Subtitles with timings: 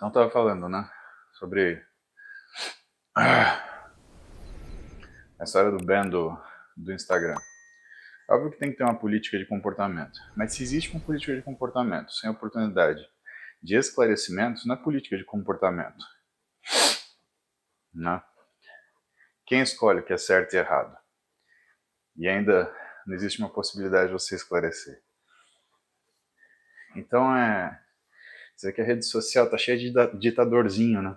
[0.00, 0.90] Então tava falando, né?
[1.34, 1.86] Sobre
[3.14, 3.84] a
[5.44, 6.34] história do ban do,
[6.74, 7.36] do Instagram.
[8.26, 10.18] Óbvio que tem que ter uma política de comportamento.
[10.34, 13.06] Mas se existe uma política de comportamento sem oportunidade
[13.62, 16.02] de esclarecimento, não é política de comportamento.
[17.92, 18.22] Né?
[19.44, 20.96] Quem escolhe o que é certo e errado?
[22.16, 22.74] E ainda
[23.06, 25.02] não existe uma possibilidade de você esclarecer.
[26.96, 27.78] Então é
[28.60, 31.16] Dizer que a rede social tá cheia de ditadorzinho, né?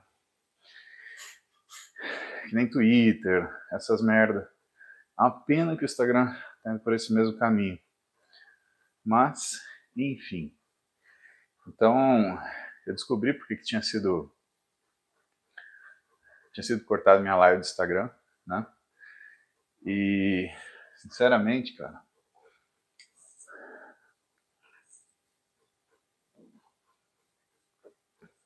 [2.47, 4.49] Que nem Twitter, essas merda.
[5.19, 7.77] É uma pena que o Instagram tá indo por esse mesmo caminho.
[9.03, 9.59] Mas,
[9.93, 10.57] enfim.
[11.67, 12.41] Então,
[12.87, 14.33] eu descobri porque que tinha sido
[16.53, 18.09] tinha sido cortado minha live do Instagram,
[18.47, 18.65] né?
[19.85, 20.49] E
[20.95, 22.01] sinceramente, cara,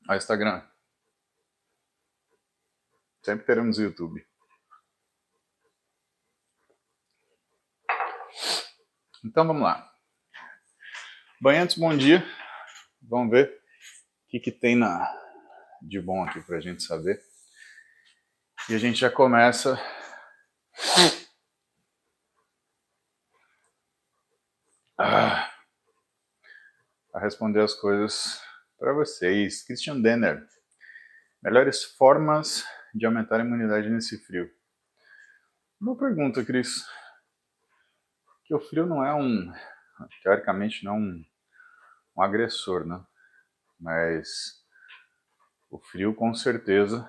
[0.10, 0.66] Ó, Instagram.
[3.22, 4.26] Sempre teremos o YouTube.
[9.26, 9.94] Então vamos lá.
[11.42, 12.26] Banhantes, bom dia.
[13.02, 15.14] Vamos ver o que, que tem na,
[15.82, 17.22] de bom aqui para a gente saber.
[18.70, 19.78] E a gente já começa.
[24.98, 25.54] Ah,
[27.14, 28.47] a responder as coisas
[28.78, 29.64] para vocês.
[29.64, 30.46] Christian Denner.
[31.42, 34.50] Melhores formas de aumentar a imunidade nesse frio.
[35.80, 36.86] Uma pergunta, Cris.
[38.46, 39.52] Que o frio não é um,
[40.24, 41.26] teoricamente, não um,
[42.18, 43.04] um agressor, né?
[43.80, 44.28] Mas
[45.70, 47.08] o frio, com certeza,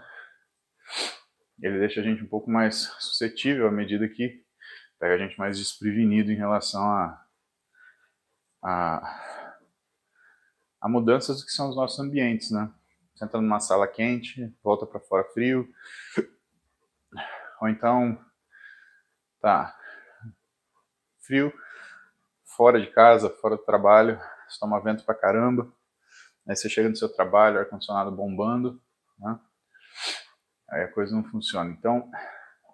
[1.62, 4.44] ele deixa a gente um pouco mais suscetível à medida que
[4.98, 7.26] pega a gente mais desprevenido em relação a,
[8.62, 9.27] a
[10.80, 12.72] a mudanças que são os nossos ambientes, né?
[13.14, 15.68] Você entra numa sala quente, volta para fora frio.
[17.60, 18.16] Ou então,
[19.40, 19.76] tá,
[21.20, 21.52] frio,
[22.44, 25.72] fora de casa, fora do trabalho, você toma vento pra caramba.
[26.46, 28.80] Aí você chega no seu trabalho, ar-condicionado bombando,
[29.18, 29.38] né?
[30.70, 31.70] Aí a coisa não funciona.
[31.70, 32.10] Então,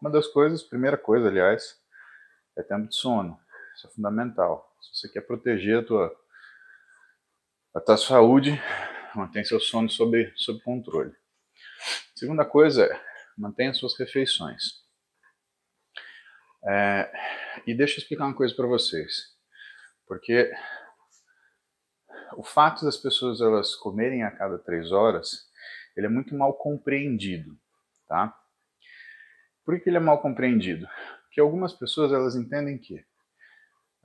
[0.00, 1.81] uma das coisas, primeira coisa, aliás,
[2.56, 3.41] é tempo de sono.
[3.75, 4.77] Isso é fundamental.
[4.81, 6.24] Se você quer proteger a tua
[7.75, 8.53] a tua saúde,
[9.17, 11.12] mantém seu sono sob, sob controle.
[12.15, 13.01] Segunda coisa é,
[13.37, 14.85] mantenha suas refeições.
[16.67, 17.12] É,
[17.67, 19.35] e deixa eu explicar uma coisa para vocês.
[20.07, 20.53] Porque
[22.37, 25.49] o fato das pessoas elas comerem a cada três horas,
[25.97, 27.59] ele é muito mal compreendido,
[28.06, 28.33] tá?
[29.65, 30.87] Por que ele é mal compreendido?
[31.25, 33.05] Porque algumas pessoas elas entendem que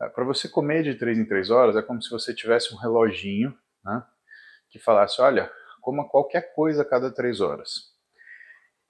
[0.07, 3.57] para você comer de 3 em 3 horas é como se você tivesse um reloginho
[3.83, 4.01] né,
[4.69, 5.51] que falasse: olha,
[5.81, 7.93] coma qualquer coisa a cada 3 horas.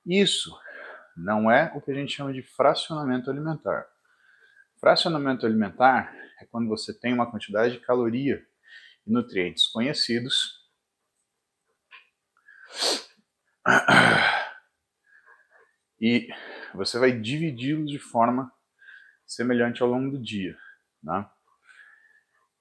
[0.05, 0.55] Isso
[1.17, 3.87] não é o que a gente chama de fracionamento alimentar.
[4.79, 8.45] Fracionamento alimentar é quando você tem uma quantidade de caloria
[9.05, 10.59] e nutrientes conhecidos
[15.99, 16.29] e
[16.73, 18.51] você vai dividi-los de forma
[19.25, 20.57] semelhante ao longo do dia.
[21.03, 21.25] Né?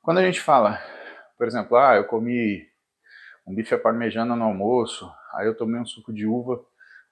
[0.03, 0.81] Quando a gente fala,
[1.37, 2.67] por exemplo, ah, eu comi
[3.47, 6.65] um bife à parmegiana no almoço, aí eu tomei um suco de uva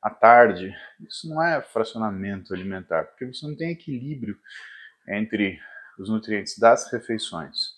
[0.02, 4.38] à tarde, isso não é fracionamento alimentar, porque você não tem equilíbrio
[5.08, 5.58] entre
[5.98, 7.74] os nutrientes das refeições.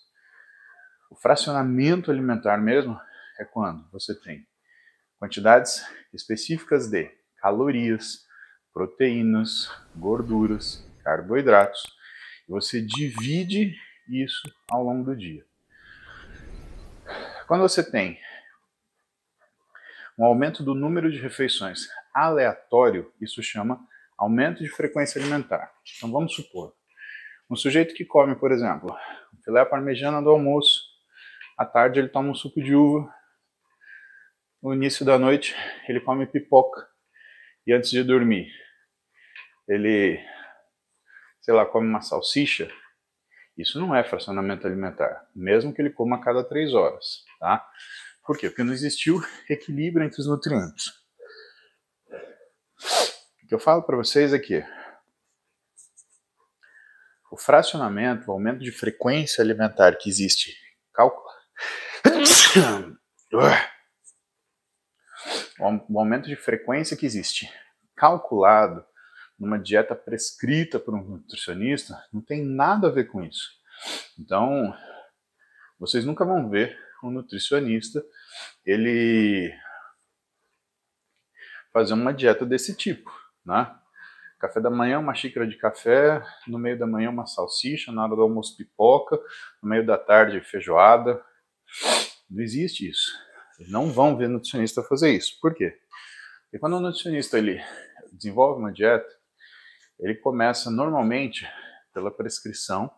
[1.09, 2.99] O fracionamento alimentar mesmo
[3.39, 4.47] é quando você tem
[5.17, 5.83] quantidades
[6.13, 8.25] específicas de calorias,
[8.73, 11.98] proteínas, gorduras, carboidratos
[12.49, 13.77] você divide
[14.07, 15.45] isso ao longo do dia.
[17.47, 18.19] Quando você tem
[20.17, 23.79] um aumento do número de refeições aleatório, isso chama
[24.17, 25.71] aumento de frequência alimentar.
[25.95, 26.75] Então vamos supor,
[27.49, 28.95] um sujeito que come, por exemplo,
[29.45, 30.83] filé parmegiana do almoço,
[31.57, 33.13] à tarde ele toma um suco de uva,
[34.61, 35.55] no início da noite
[35.87, 36.87] ele come pipoca
[37.65, 38.51] e antes de dormir
[39.67, 40.19] ele
[41.41, 42.71] sei lá, come uma salsicha,
[43.57, 47.65] isso não é fracionamento alimentar, mesmo que ele coma a cada três horas, tá?
[48.25, 48.49] Por quê?
[48.49, 50.87] Porque não existiu equilíbrio entre os nutrientes.
[53.43, 54.63] O que eu falo para vocês é que
[57.31, 60.55] o fracionamento, o aumento de frequência alimentar que existe,
[60.93, 61.27] cálculo.
[65.89, 67.51] o aumento de frequência que existe
[67.95, 68.85] calculado
[69.39, 73.49] numa dieta prescrita por um nutricionista, não tem nada a ver com isso.
[74.19, 74.75] Então,
[75.79, 78.03] vocês nunca vão ver um nutricionista
[78.65, 79.53] ele
[81.71, 83.09] fazer uma dieta desse tipo,
[83.45, 83.73] né?
[84.39, 88.15] Café da manhã, uma xícara de café, no meio da manhã uma salsicha, na hora
[88.15, 89.19] do almoço pipoca,
[89.61, 91.21] no meio da tarde feijoada.
[92.29, 93.11] Não existe isso.
[93.67, 95.37] Não vão ver nutricionista fazer isso.
[95.41, 95.77] Por quê?
[96.43, 97.61] Porque quando o nutricionista ele
[98.13, 99.18] desenvolve uma dieta,
[99.99, 101.47] ele começa normalmente
[101.93, 102.89] pela prescrição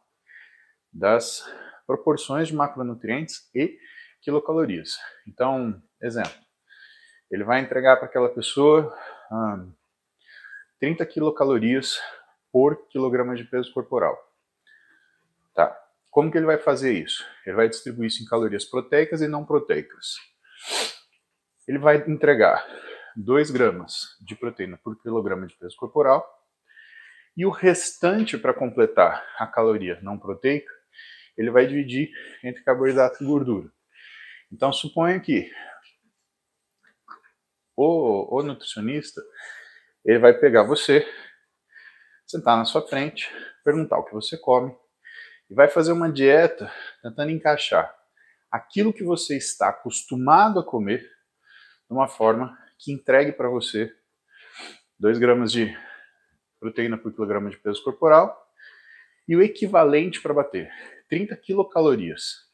[0.94, 1.44] das
[1.88, 3.78] proporções de macronutrientes e
[4.22, 4.98] quilocalorias.
[5.28, 6.40] Então, exemplo,
[7.30, 8.96] ele vai entregar para aquela pessoa
[9.32, 9.74] hum,
[10.80, 12.00] 30 quilocalorias
[12.52, 14.18] por quilograma de peso corporal.
[15.54, 15.76] Tá.
[16.10, 17.26] Como que ele vai fazer isso?
[17.46, 20.18] Ele vai distribuir isso em calorias proteicas e não proteicas.
[21.68, 22.66] Ele vai entregar
[23.16, 26.41] 2 gramas de proteína por quilograma de peso corporal
[27.36, 30.72] e o restante para completar a caloria não proteica,
[31.38, 32.12] ele vai dividir
[32.44, 33.72] entre carboidrato e gordura.
[34.52, 35.52] Então suponha que
[37.76, 39.22] o, o nutricionista
[40.04, 41.08] ele vai pegar você,
[42.28, 43.30] sentar na sua frente,
[43.64, 44.76] perguntar o que você come
[45.50, 47.94] e vai fazer uma dieta tentando encaixar
[48.52, 53.94] aquilo que você está acostumado a comer de uma forma que entregue para você
[55.00, 55.76] 2 gramas de
[56.62, 58.48] proteína por quilograma de peso corporal
[59.28, 60.72] e o equivalente para bater
[61.10, 62.50] 30 quilocalorias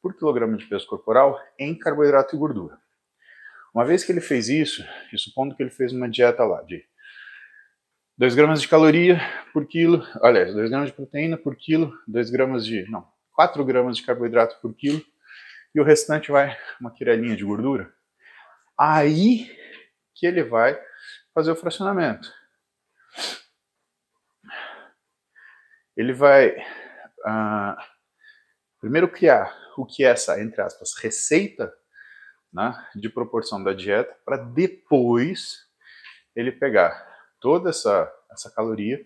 [0.00, 2.78] por quilograma de peso corporal em carboidrato e gordura.
[3.74, 6.84] Uma vez que ele fez isso, e supondo que ele fez uma dieta lá de
[8.16, 9.20] 2 gramas de caloria
[9.52, 13.98] por quilo, aliás, 2 gramas de proteína por quilo, 2 gramas de, não, 4 gramas
[13.98, 15.04] de carboidrato por quilo,
[15.74, 17.92] e o restante vai uma quirelinha de gordura.
[18.76, 19.54] Aí
[20.14, 20.80] que ele vai
[21.34, 22.39] fazer o fracionamento.
[25.96, 27.76] Ele vai uh,
[28.80, 31.72] primeiro criar o que é essa, entre aspas, receita
[32.52, 35.68] né, de proporção da dieta, para depois
[36.34, 37.08] ele pegar
[37.40, 39.04] toda essa, essa caloria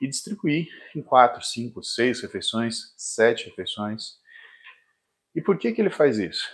[0.00, 4.18] e distribuir em quatro, cinco, seis refeições, sete refeições.
[5.34, 6.48] E por que, que ele faz isso?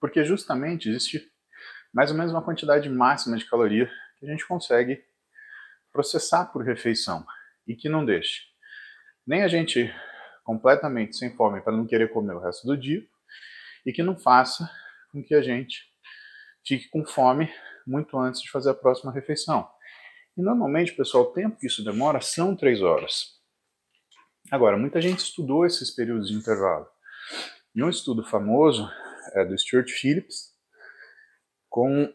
[0.00, 1.33] Porque justamente existe
[1.94, 5.02] mais ou menos uma quantidade máxima de caloria que a gente consegue
[5.92, 7.24] processar por refeição
[7.66, 8.54] e que não deixe
[9.26, 9.92] nem a gente
[10.44, 13.04] completamente sem fome para não querer comer o resto do dia
[13.86, 14.70] e que não faça
[15.10, 15.82] com que a gente
[16.66, 17.50] fique com fome
[17.86, 19.68] muito antes de fazer a próxima refeição.
[20.36, 23.40] E normalmente, pessoal, o tempo que isso demora são três horas.
[24.50, 26.86] Agora, muita gente estudou esses períodos de intervalo.
[27.74, 28.90] E um estudo famoso
[29.34, 30.53] é do Stuart Phillips
[31.74, 32.14] com.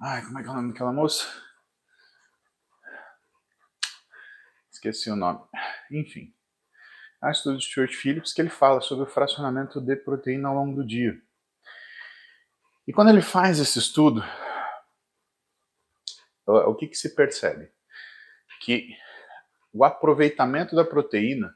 [0.00, 1.26] Ai, como é que é o nome daquela moça?
[4.70, 5.40] Esqueci o nome.
[5.90, 6.34] Enfim.
[7.20, 10.54] Há um estudo de Stuart Phillips que ele fala sobre o fracionamento de proteína ao
[10.54, 11.20] longo do dia.
[12.86, 14.24] E quando ele faz esse estudo,
[16.46, 17.70] o que, que se percebe?
[18.62, 18.88] Que
[19.70, 21.54] o aproveitamento da proteína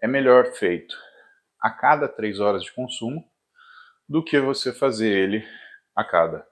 [0.00, 0.96] é melhor feito
[1.60, 3.30] a cada três horas de consumo
[4.08, 5.46] do que você fazer ele
[5.94, 6.46] a cada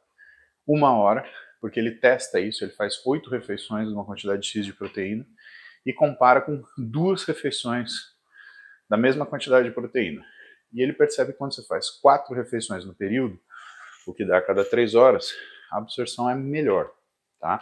[0.66, 1.28] uma hora,
[1.60, 5.26] porque ele testa isso, ele faz oito refeições de uma quantidade X de proteína
[5.84, 7.92] e compara com duas refeições
[8.88, 10.24] da mesma quantidade de proteína.
[10.72, 13.38] E ele percebe que quando você faz quatro refeições no período,
[14.06, 15.32] o que dá a cada três horas,
[15.70, 16.90] a absorção é melhor,
[17.38, 17.60] tá?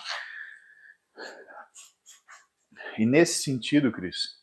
[2.98, 4.36] E nesse sentido, Cris,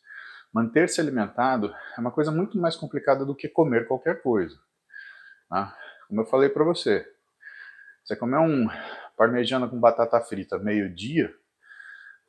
[0.52, 4.58] manter-se alimentado é uma coisa muito mais complicada do que comer qualquer coisa.
[5.50, 5.76] Tá?
[6.08, 7.04] Como eu falei para você,
[8.04, 8.68] você comer um
[9.16, 11.34] parmegiana com batata frita meio-dia,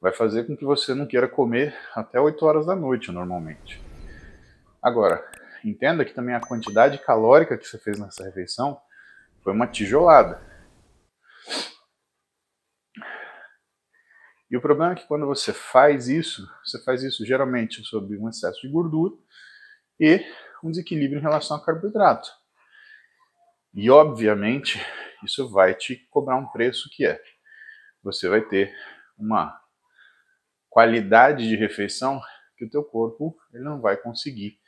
[0.02, 3.80] vai fazer com que você não queira comer até 8 horas da noite, normalmente.
[4.82, 5.24] Agora,
[5.64, 8.82] entenda que também a quantidade calórica que você fez nessa refeição
[9.44, 10.42] foi uma tijolada.
[14.50, 18.28] E o problema é que quando você faz isso, você faz isso geralmente sob um
[18.28, 19.14] excesso de gordura
[20.00, 20.26] e
[20.64, 22.41] um desequilíbrio em relação ao carboidrato.
[23.74, 24.80] E obviamente,
[25.24, 27.22] isso vai te cobrar um preço que é
[28.04, 28.76] você vai ter
[29.18, 29.60] uma
[30.70, 32.22] qualidade de refeição
[32.58, 34.60] que o teu corpo ele não vai conseguir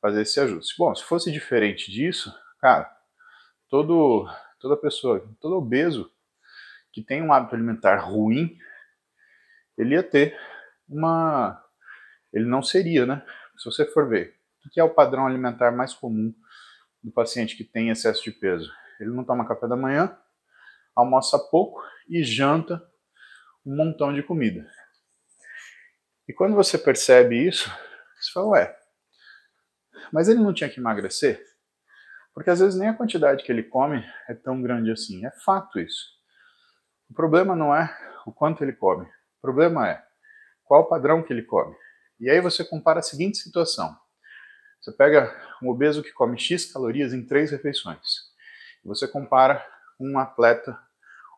[0.00, 0.74] fazer esse ajuste.
[0.78, 2.90] Bom, se fosse diferente disso, cara,
[3.68, 4.28] todo
[4.60, 6.10] toda pessoa, todo obeso
[6.92, 8.56] que tem um hábito alimentar ruim,
[9.76, 10.38] ele ia ter
[10.88, 11.62] uma
[12.32, 13.24] ele não seria, né?
[13.56, 16.34] Se você for ver, o que é o padrão alimentar mais comum
[17.02, 18.70] do paciente que tem excesso de peso?
[19.00, 20.16] Ele não toma café da manhã,
[20.94, 22.82] almoça pouco e janta
[23.64, 24.68] um montão de comida.
[26.28, 27.70] E quando você percebe isso,
[28.20, 28.76] você fala, ué,
[30.12, 31.42] mas ele não tinha que emagrecer?
[32.34, 35.24] Porque às vezes nem a quantidade que ele come é tão grande assim.
[35.26, 36.04] É fato isso.
[37.10, 37.92] O problema não é
[38.26, 39.04] o quanto ele come.
[39.06, 40.02] O problema é
[40.64, 41.74] qual o padrão que ele come.
[42.20, 43.96] E aí você compara a seguinte situação.
[44.80, 48.28] Você pega um obeso que come X calorias em três refeições.
[48.84, 49.64] E você compara
[49.98, 50.78] um atleta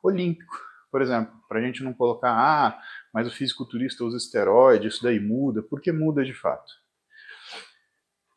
[0.03, 0.55] olímpico,
[0.91, 2.83] por exemplo, para a gente não colocar, ah,
[3.13, 6.73] mas o fisiculturista usa esteroide, isso daí muda, porque muda de fato.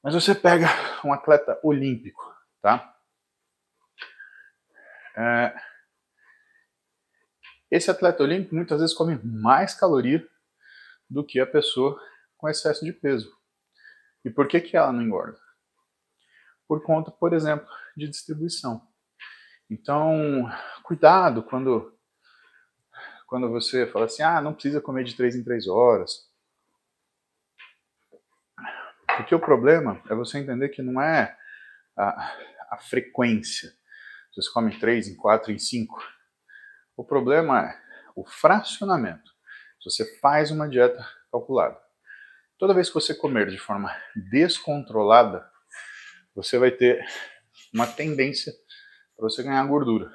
[0.04, 0.68] Mas você pega
[1.04, 2.22] um atleta olímpico,
[2.62, 2.94] tá?
[5.16, 5.56] É...
[7.72, 10.28] Esse atleta olímpico muitas vezes come mais caloria
[11.10, 12.00] do que a pessoa
[12.38, 13.32] com excesso de peso.
[14.24, 15.40] E por que, que ela não engorda?
[16.68, 18.88] Por conta, por exemplo, de distribuição.
[19.70, 20.50] Então,
[20.84, 21.98] cuidado quando,
[23.28, 26.30] quando você fala assim, ah, não precisa comer de 3 em 3 horas.
[29.18, 31.38] Porque o problema é você entender que não é
[31.98, 32.36] a,
[32.72, 33.72] a frequência.
[34.36, 36.02] Você come em 3, em 4, em 5.
[36.98, 37.80] O problema é
[38.16, 39.32] o fracionamento.
[39.82, 41.83] Se você faz uma dieta calculada.
[42.58, 43.96] Toda vez que você comer de forma
[44.32, 45.48] descontrolada,
[46.36, 47.06] você vai ter
[47.74, 48.54] uma tendência
[49.18, 50.12] para você ganhar gordura.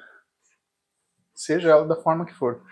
[1.35, 2.63] Seja ela da forma que for.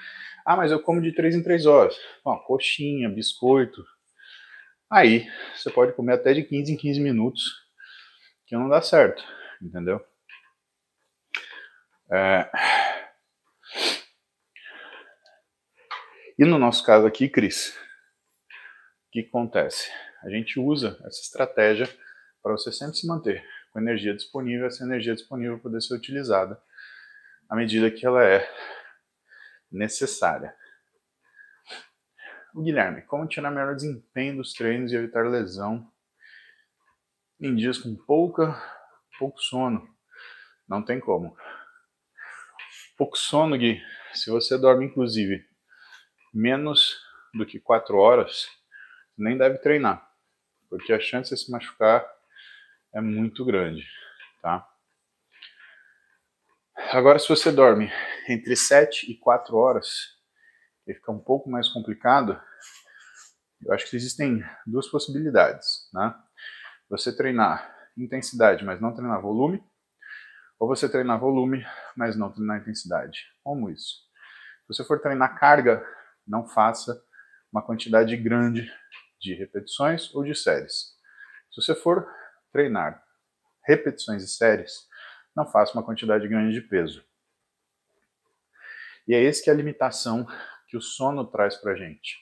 [0.46, 1.96] Ah, mas eu como de 3 em 3 horas.
[2.24, 3.84] Bom, coxinha, biscoito,
[4.90, 7.44] Aí você pode comer até de 15 em 15 minutos,
[8.46, 9.22] que não dá certo,
[9.62, 10.02] entendeu?
[12.10, 12.50] É...
[16.40, 17.78] E no nosso caso aqui, Cris,
[19.24, 19.92] que acontece?
[20.24, 21.88] A gente usa essa estratégia
[22.42, 26.62] para você sempre se manter com energia disponível, essa energia disponível poder ser utilizada
[27.50, 28.50] à medida que ela é
[29.72, 30.56] necessária.
[32.54, 35.92] O Guilherme, como tirar melhor desempenho dos treinos e evitar lesão
[37.40, 38.56] em dias com pouca,
[39.20, 39.88] pouco sono?
[40.68, 41.38] Não tem como.
[42.98, 43.80] Pouco sono, Gui,
[44.14, 45.46] se você dorme inclusive
[46.34, 46.98] menos
[47.34, 48.48] do que 4 horas,
[49.18, 50.08] nem deve treinar,
[50.70, 52.06] porque a chance de se machucar
[52.94, 53.86] é muito grande,
[54.42, 54.68] tá?
[56.92, 57.92] Agora, se você dorme
[58.30, 60.16] entre 7 e 4 horas,
[60.86, 62.42] e fica um pouco mais complicado,
[63.66, 66.16] eu acho que existem duas possibilidades, né?
[66.90, 69.62] Você treinar intensidade, mas não treinar volume,
[70.60, 73.26] ou você treinar volume, mas não treinar intensidade.
[73.44, 74.06] Como isso?
[74.62, 75.86] Se você for treinar carga,
[76.26, 77.04] não faça
[77.52, 78.72] uma quantidade grande
[79.20, 80.96] de repetições ou de séries.
[81.52, 82.08] Se você for
[82.52, 83.04] treinar
[83.66, 84.88] repetições e séries,
[85.36, 87.06] não faça uma quantidade grande de peso.
[89.08, 90.28] E é esse que é a limitação
[90.68, 92.18] que o sono traz para gente,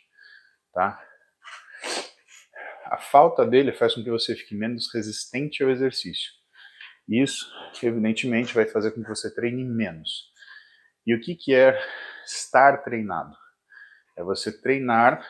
[0.73, 1.01] tá?
[2.85, 6.31] A falta dele faz com que você fique menos resistente ao exercício.
[7.07, 10.31] Isso, evidentemente, vai fazer com que você treine menos.
[11.05, 11.79] E o que, que é
[12.25, 13.35] estar treinado?
[14.15, 15.25] É você treinar,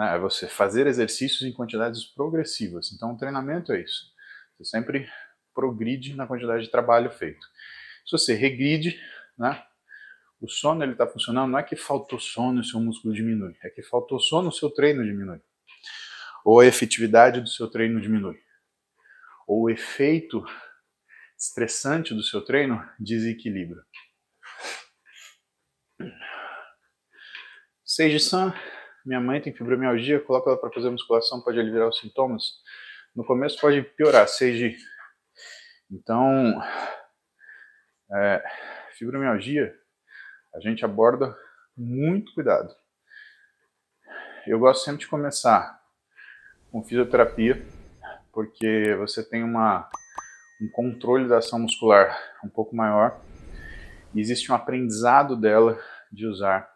[0.00, 2.90] né, é você fazer exercícios em quantidades progressivas.
[2.90, 4.10] Então, o treinamento é isso.
[4.56, 5.06] Você sempre
[5.54, 7.46] progride na quantidade de trabalho feito.
[8.06, 8.98] Se você regride,
[9.38, 9.62] né,
[10.40, 13.68] o sono ele está funcionando, não é que faltou sono e seu músculo diminui, é
[13.68, 15.42] que faltou sono o seu treino diminui.
[16.46, 18.40] Ou a efetividade do seu treino diminui.
[19.46, 20.42] Ou o efeito
[21.38, 23.84] estressante do seu treino desequilibra.
[27.84, 28.54] Seiji San,
[29.10, 32.44] minha mãe tem fibromialgia, coloca ela para fazer musculação, pode aliviar os sintomas.
[33.12, 34.76] No começo pode piorar, Seiji.
[35.90, 36.62] Então,
[38.14, 38.44] é,
[38.96, 39.74] fibromialgia
[40.54, 41.36] a gente aborda
[41.76, 42.72] muito cuidado.
[44.46, 45.80] Eu gosto sempre de começar
[46.70, 47.66] com fisioterapia,
[48.32, 49.90] porque você tem uma,
[50.62, 53.20] um controle da ação muscular um pouco maior
[54.14, 55.80] e existe um aprendizado dela
[56.12, 56.70] de usar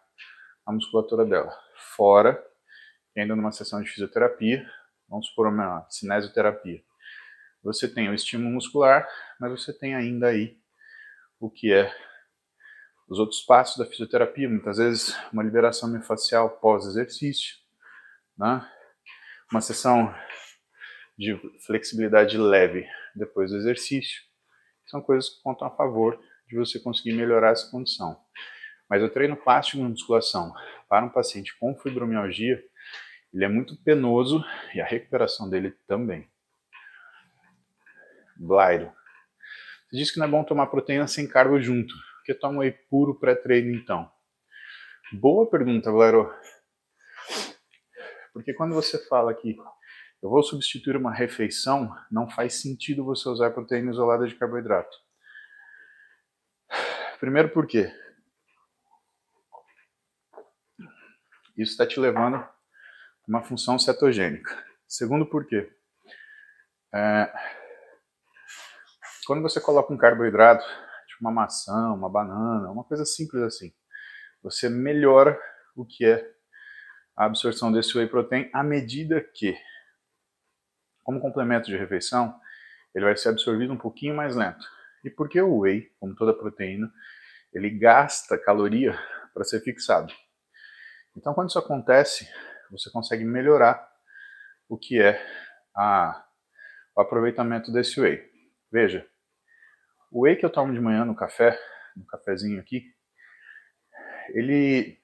[0.65, 1.64] a musculatura dela.
[1.95, 2.43] Fora
[3.15, 4.69] ainda numa sessão de fisioterapia,
[5.07, 6.83] vamos supor uma cinesioterapia,
[7.63, 9.07] você tem o estímulo muscular,
[9.39, 10.57] mas você tem ainda aí
[11.39, 11.91] o que é
[13.07, 17.55] os outros passos da fisioterapia, muitas vezes uma liberação miofascial pós-exercício,
[18.37, 18.67] né?
[19.51, 20.13] uma sessão
[21.17, 22.85] de flexibilidade leve
[23.15, 24.21] depois do exercício,
[24.87, 28.19] são coisas que contam a favor de você conseguir melhorar essa condição.
[28.89, 30.53] Mas o treino plástico de musculação
[30.87, 32.63] para um paciente com fibromialgia,
[33.33, 36.29] ele é muito penoso e a recuperação dele também.
[38.37, 38.91] Blairo.
[39.89, 41.93] Você disse que não é bom tomar proteína sem carbo junto
[42.25, 44.11] que toma whey puro pré-treino então?
[45.13, 46.33] Boa pergunta, Valero.
[48.33, 49.55] Porque quando você fala que
[50.21, 54.97] eu vou substituir uma refeição, não faz sentido você usar proteína isolada de carboidrato.
[57.19, 57.93] Primeiro por quê?
[61.57, 62.53] Isso está te levando a
[63.27, 64.51] uma função cetogênica.
[64.87, 65.71] Segundo por quê?
[66.93, 67.33] É,
[69.25, 70.65] quando você coloca um carboidrato,
[71.07, 73.73] tipo uma maçã, uma banana, uma coisa simples assim,
[74.41, 75.39] você melhora
[75.75, 76.35] o que é
[77.17, 79.57] a absorção desse whey protein à medida que,
[81.03, 82.39] como complemento de refeição,
[82.93, 84.65] ele vai ser absorvido um pouquinho mais lento.
[85.03, 86.91] E porque o whey, como toda proteína,
[87.53, 88.97] ele gasta caloria
[89.33, 90.13] para ser fixado.
[91.15, 92.27] Então, quando isso acontece,
[92.69, 93.87] você consegue melhorar
[94.67, 95.23] o que é
[95.75, 96.25] a,
[96.95, 98.21] o aproveitamento desse whey.
[98.71, 99.07] Veja,
[100.11, 101.57] o whey que eu tomo de manhã no café,
[101.95, 102.83] no cafezinho aqui,
[104.29, 104.99] ele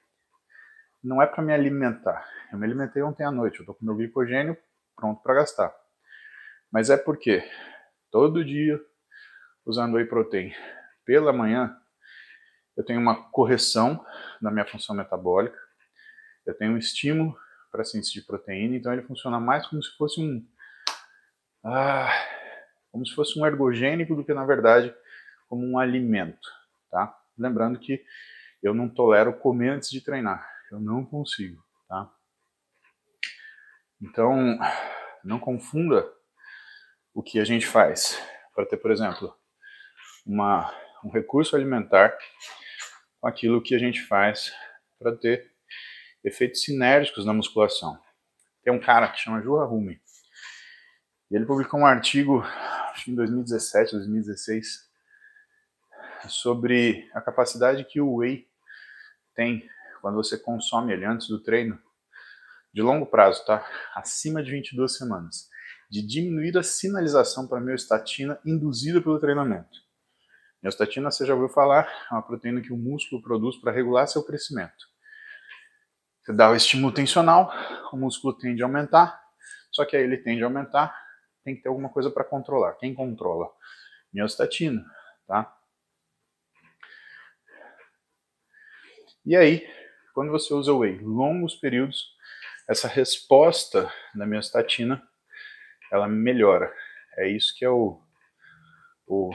[1.03, 2.27] não é para me alimentar.
[2.51, 4.57] Eu me alimentei ontem à noite, eu estou com meu glicogênio
[4.95, 5.73] pronto para gastar.
[6.71, 7.43] Mas é porque
[8.11, 8.79] todo dia,
[9.65, 10.53] usando whey protein
[11.05, 11.75] pela manhã,
[12.75, 14.05] eu tenho uma correção
[14.41, 15.57] na minha função metabólica,
[16.45, 17.38] eu tenho um estímulo
[17.71, 20.45] para síntese de proteína, então ele funciona mais como se fosse um.
[21.63, 22.12] Ah,
[22.91, 24.93] como se fosse um ergogênico do que, na verdade,
[25.48, 26.50] como um alimento.
[26.89, 27.17] Tá?
[27.38, 28.03] Lembrando que
[28.62, 30.45] eu não tolero comer antes de treinar.
[30.71, 31.63] Eu não consigo.
[31.88, 32.12] Tá?
[34.01, 34.60] Então,
[35.24, 36.12] não confunda
[37.13, 38.21] o que a gente faz
[38.53, 39.33] para ter, por exemplo,
[40.25, 42.17] uma, um recurso alimentar
[43.19, 44.53] com aquilo que a gente faz
[45.00, 45.51] para ter
[46.23, 47.99] efeitos sinérgicos na musculação.
[48.63, 50.01] Tem um cara que chama Juha Rumi.
[51.29, 52.43] E ele publicou um artigo,
[53.07, 54.89] em 2017, 2016,
[56.27, 58.47] sobre a capacidade que o whey
[59.33, 59.67] tem
[60.01, 61.79] quando você consome ele antes do treino,
[62.73, 63.65] de longo prazo, tá?
[63.95, 65.47] Acima de 22 semanas,
[65.89, 69.79] de diminuir a sinalização para a miostatina induzida pelo treinamento.
[70.61, 74.24] Miostatina, você já ouviu falar, é uma proteína que o músculo produz para regular seu
[74.24, 74.90] crescimento.
[76.24, 77.51] Você dá o estímulo tensional,
[77.92, 79.20] o músculo tende a aumentar,
[79.72, 80.96] só que aí ele tende a aumentar,
[81.44, 82.74] tem que ter alguma coisa para controlar.
[82.74, 83.50] Quem controla?
[84.14, 84.86] Miostatina,
[85.25, 85.57] tá?
[89.25, 89.68] E aí,
[90.14, 92.16] quando você usa o whey longos períodos,
[92.68, 95.01] essa resposta da miostatina,
[95.92, 96.72] ela melhora.
[97.18, 98.00] É isso que é o,
[99.07, 99.31] o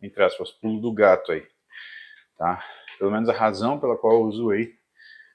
[0.00, 1.46] entre aspas, pulo do gato aí,
[2.38, 2.64] tá?
[2.98, 4.78] Pelo menos a razão pela qual eu uso whey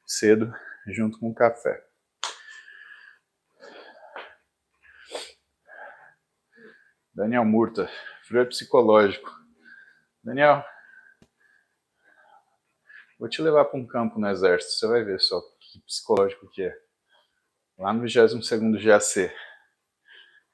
[0.05, 0.53] cedo
[0.87, 1.85] junto com o café.
[7.13, 7.89] Daniel Murta,
[8.27, 9.31] frio psicológico.
[10.21, 10.65] Daniel,
[13.17, 16.63] vou te levar para um campo no exército, você vai ver só que psicológico que
[16.63, 16.77] é.
[17.77, 19.33] Lá no 22º GAC.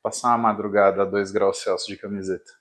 [0.02, 2.52] Passar uma madrugada a 2 graus Celsius de camiseta.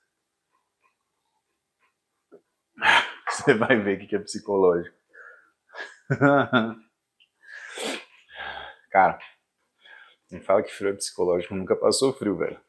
[3.30, 4.94] Você vai ver o que é psicológico.
[8.90, 9.18] Cara,
[10.28, 12.60] quem fala que frio psicológico nunca passou frio, velho.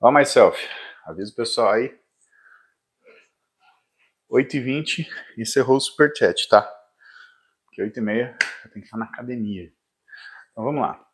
[0.00, 0.58] Ó, myself,
[1.04, 1.98] avisa o pessoal aí.
[4.30, 6.62] 8h20 encerrou o superchat, tá?
[7.64, 9.72] Porque 8h30 eu tenho que estar na academia.
[10.52, 11.04] Então vamos lá.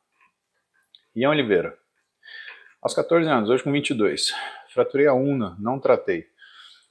[1.14, 1.78] Ian Oliveira.
[2.82, 4.34] Aos 14 anos, hoje com 22.
[4.74, 6.28] Fraturei a una, não tratei.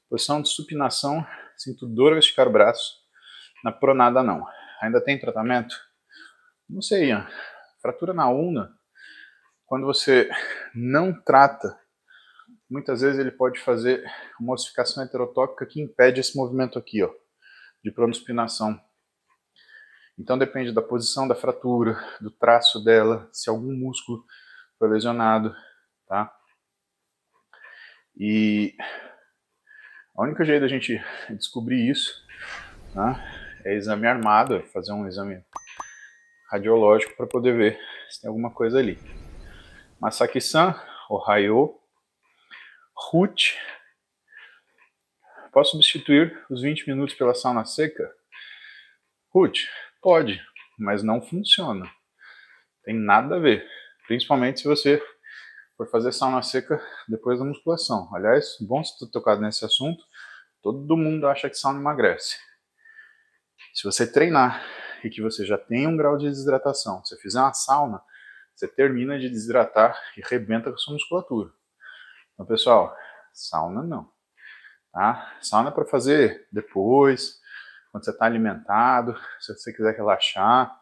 [0.10, 2.96] Posição de supinação, sinto dor ao esticar o braço.
[3.64, 4.44] Na pronada não.
[4.82, 5.76] Ainda tem tratamento?
[6.70, 7.28] Não sei, Ian.
[7.82, 8.76] Fratura na una,
[9.66, 10.30] quando você
[10.74, 11.80] não trata,
[12.70, 14.04] muitas vezes ele pode fazer
[14.40, 17.14] uma ossificação heterotópica que impede esse movimento aqui, ó,
[17.84, 18.80] de pronospinação.
[20.18, 24.26] Então depende da posição da fratura, do traço dela, se algum músculo
[24.80, 25.54] foi lesionado,
[26.08, 26.34] tá?
[28.18, 28.76] E
[30.16, 32.26] a única jeito da gente descobrir isso,
[32.94, 33.35] né,
[33.66, 35.44] é exame armado, fazer um exame
[36.52, 38.98] radiológico para poder ver se tem alguma coisa ali.
[40.00, 41.76] Masaki-san, Ohio,
[42.96, 43.56] Ruth,
[45.52, 48.14] posso substituir os 20 minutos pela sauna seca?
[49.34, 49.58] Ruth,
[50.00, 50.40] pode,
[50.78, 51.90] mas não funciona.
[52.84, 53.68] Tem nada a ver,
[54.06, 55.02] principalmente se você
[55.76, 58.14] for fazer sauna seca depois da musculação.
[58.14, 60.04] Aliás, bom se tu tocado nesse assunto,
[60.62, 62.38] todo mundo acha que sauna emagrece.
[63.76, 64.64] Se você treinar
[65.04, 68.02] e que você já tem um grau de desidratação, você fizer uma sauna,
[68.56, 71.52] você termina de desidratar e rebenta com a sua musculatura.
[72.34, 72.96] Então, pessoal,
[73.34, 74.10] sauna não.
[74.94, 75.38] Tá?
[75.42, 77.42] Sauna é para fazer depois,
[77.92, 80.74] quando você está alimentado, se você quiser relaxar.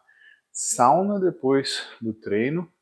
[0.52, 2.72] Sauna depois do treino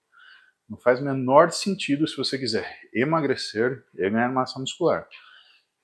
[0.69, 5.09] não faz menor sentido se você quiser emagrecer e ganhar massa muscular,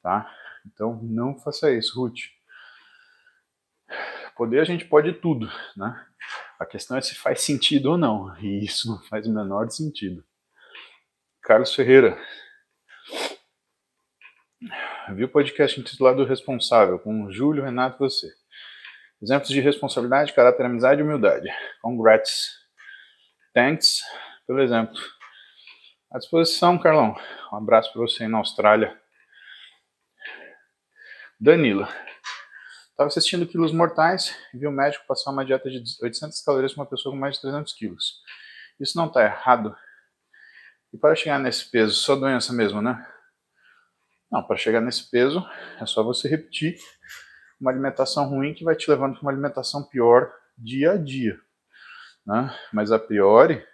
[0.03, 0.31] tá?
[0.67, 2.39] Então não faça isso, Ruth.
[4.39, 6.07] Poder a gente pode tudo, né?
[6.61, 10.25] A questão é se faz sentido ou não, e isso não faz o menor sentido.
[11.43, 12.17] Carlos Ferreira.
[15.17, 18.33] Vi o podcast intitulado Responsável, com Júlio, Renato e você.
[19.21, 21.49] Exemplos de responsabilidade, caráter, amizade e humildade.
[21.83, 22.53] Congrats.
[23.53, 24.03] Thanks
[24.47, 24.97] pelo exemplo.
[26.13, 27.17] À disposição, Carlão.
[27.53, 28.97] Um abraço para você aí na Austrália.
[31.41, 31.89] Danila.
[32.99, 36.83] Estava assistindo Quilos Mortais e vi o médico passar uma dieta de 800 calorias para
[36.83, 38.21] uma pessoa com mais de 300 quilos.
[38.81, 39.73] Isso não está errado.
[40.93, 43.09] E para chegar nesse peso, só doença mesmo, né?
[44.29, 45.47] Não, para chegar nesse peso,
[45.81, 46.77] é só você repetir
[47.61, 51.41] uma alimentação ruim que vai te levando para uma alimentação pior dia a dia.
[52.27, 52.53] Né?
[52.73, 53.65] Mas a priori,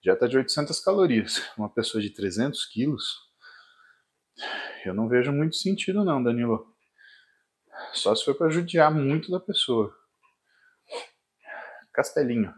[0.00, 3.18] dieta de 800 calorias, uma pessoa de 300 quilos,
[4.86, 6.72] eu não vejo muito sentido não, Danilo.
[7.92, 9.96] Só se for para judiar muito da pessoa.
[11.92, 12.52] Castelinho.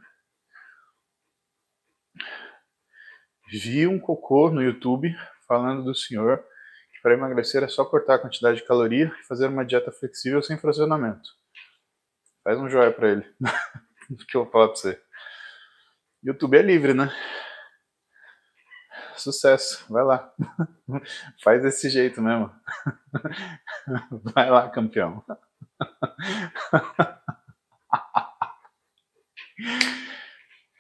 [3.49, 5.15] Vi um cocô no YouTube
[5.47, 6.45] falando do senhor
[6.93, 10.43] que para emagrecer é só cortar a quantidade de caloria e fazer uma dieta flexível
[10.43, 11.29] sem fracionamento.
[12.43, 13.35] Faz um joia para ele.
[14.11, 15.03] o que eu vou falar para você.
[16.23, 17.13] YouTube é livre, né?
[19.17, 20.33] Sucesso, vai lá.
[21.43, 22.51] Faz desse jeito mesmo.
[24.35, 25.25] Vai lá, campeão.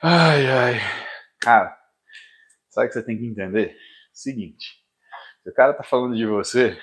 [0.02, 0.74] Ai, ai.
[1.40, 1.76] Cara,
[2.70, 3.76] sabe o que você tem que entender?
[4.12, 4.66] Seguinte,
[5.42, 6.78] se o cara tá falando de você,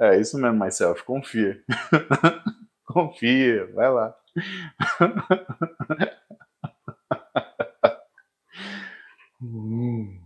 [0.00, 1.62] é isso mesmo, myself, confia.
[2.86, 4.14] confia, vai lá.
[9.40, 10.20] Hum.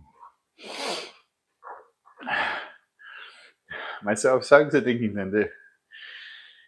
[4.05, 5.51] Mas sabe o que você tem que entender?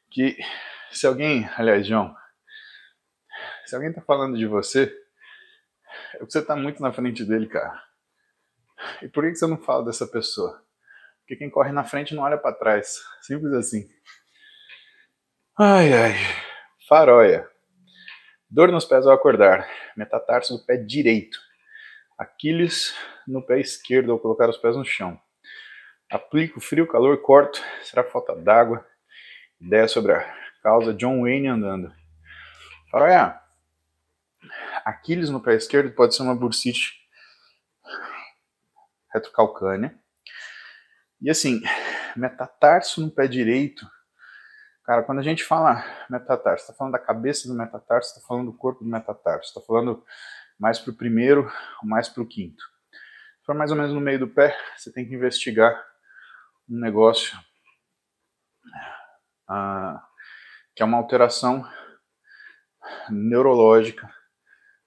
[0.09, 0.35] Que
[0.91, 2.15] se alguém, aliás, João,
[3.63, 4.91] se alguém tá falando de você,
[6.15, 7.79] é porque você tá muito na frente dele, cara.
[9.03, 10.65] E por que você não fala dessa pessoa?
[11.19, 13.03] Porque quem corre na frente não olha para trás.
[13.21, 13.87] Simples assim.
[15.59, 16.13] Ai, ai.
[16.89, 17.47] Faróia.
[18.49, 19.69] Dor nos pés ao acordar.
[19.95, 21.37] Metatarso do pé direito.
[22.17, 22.95] Aquiles
[23.27, 25.21] no pé esquerdo ao colocar os pés no chão.
[26.09, 27.61] Aplico frio, calor, corto.
[27.83, 28.85] Será falta d'água?
[29.59, 31.93] Ideia sobre a causa John Wayne andando.
[32.89, 33.37] Faróia.
[34.85, 36.93] Aquiles no pé esquerdo pode ser uma bursite
[39.13, 39.99] retrocalcânea.
[41.21, 41.61] E assim,
[42.15, 43.85] metatarso no pé direito.
[44.85, 48.57] Cara, quando a gente fala metatarso, está falando da cabeça do metatarso, está falando do
[48.57, 50.05] corpo do metatarso, está falando
[50.57, 52.63] mais para o primeiro ou mais para o quinto.
[53.39, 55.85] Se for mais ou menos no meio do pé, você tem que investigar
[56.69, 57.37] um negócio
[59.47, 60.05] ah,
[60.75, 61.67] que é uma alteração
[63.09, 64.09] neurológica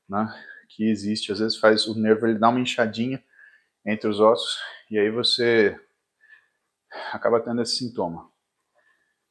[0.09, 0.27] né,
[0.69, 1.33] que existe.
[1.33, 3.23] Às vezes faz o nervo ele dá uma inchadinha
[3.85, 5.79] entre os ossos e aí você
[7.13, 8.31] acaba tendo esse sintoma.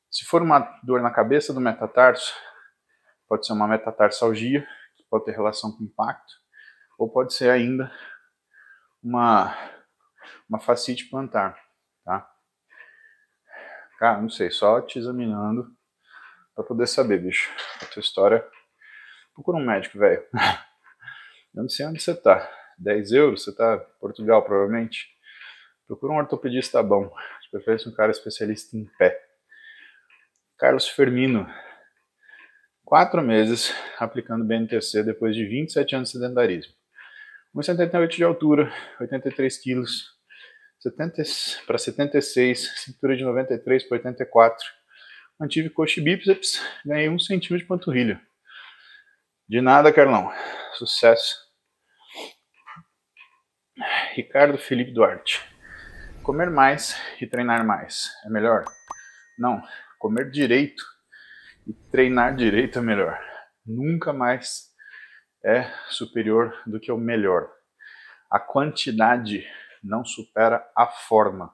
[0.10, 2.34] Se for uma dor na cabeça do metatarso,
[3.28, 6.34] pode ser uma metatarsalgia, que pode ter relação com impacto,
[6.98, 7.92] ou pode ser ainda
[9.04, 9.56] uma,
[10.50, 11.56] uma fascite plantar,
[12.04, 12.28] tá?
[14.00, 15.70] Cara, não sei, só te examinando
[16.56, 17.54] para poder saber, bicho.
[17.82, 18.48] A tua história.
[19.34, 20.26] Procura um médico, velho.
[21.54, 22.50] Eu não sei onde você tá.
[22.78, 25.06] 10 euros, você tá em Portugal, provavelmente.
[25.86, 27.14] Procura um ortopedista bom.
[27.42, 29.22] De preferência um cara especialista em pé.
[30.58, 31.46] Carlos Fermino.
[32.86, 36.74] Quatro meses aplicando BNTC depois de 27 anos de sedentarismo.
[37.54, 40.19] 1,78 de altura, 83 quilos,
[40.80, 41.24] 70
[41.68, 44.66] para 76, cintura de 93 para 84.
[45.40, 48.22] Mantive coxa e bíceps, ganhei um centímetro de panturrilha.
[49.48, 50.32] De nada, Carlão.
[50.74, 51.36] Sucesso.
[54.14, 55.42] Ricardo Felipe Duarte.
[56.24, 58.66] Comer mais e treinar mais é melhor?
[59.38, 59.62] Não.
[59.98, 60.84] Comer direito
[61.68, 63.20] e treinar direito é melhor.
[63.66, 64.70] Nunca mais
[65.44, 67.50] é superior do que o melhor.
[68.30, 69.46] A quantidade
[69.84, 71.54] não supera a forma,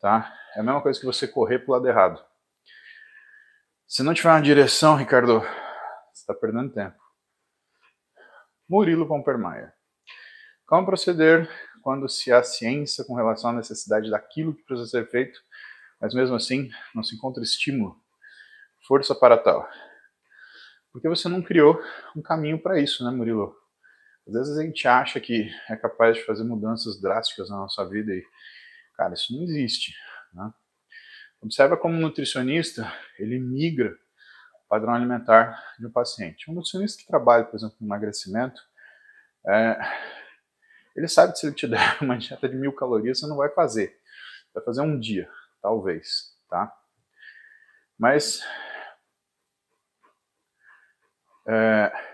[0.00, 0.32] tá?
[0.56, 2.24] É a mesma coisa que você correr pro lado errado.
[3.86, 6.98] Se não tiver uma direção, Ricardo, você está perdendo tempo.
[8.68, 9.74] Murilo Pompermaia.
[10.64, 11.50] Como proceder
[11.82, 15.40] quando se há ciência com relação à necessidade daquilo que precisa ser feito,
[16.00, 18.00] mas mesmo assim não se encontra estímulo,
[18.86, 19.68] força para tal?
[20.92, 21.82] Porque você não criou
[22.16, 23.59] um caminho para isso, né, Murilo?
[24.30, 28.14] Às vezes a gente acha que é capaz de fazer mudanças drásticas na nossa vida
[28.14, 28.24] e,
[28.94, 29.92] cara, isso não existe.
[30.32, 30.54] Né?
[31.40, 33.98] Observa como um nutricionista, ele migra
[34.64, 36.48] o padrão alimentar de um paciente.
[36.48, 38.62] Um nutricionista que trabalha, por exemplo, com emagrecimento,
[39.48, 39.80] é,
[40.94, 43.48] ele sabe que se ele te der uma dieta de mil calorias, você não vai
[43.48, 43.98] fazer.
[44.54, 45.28] Vai fazer um dia,
[45.60, 46.72] talvez, tá?
[47.98, 48.44] Mas
[51.48, 52.09] é,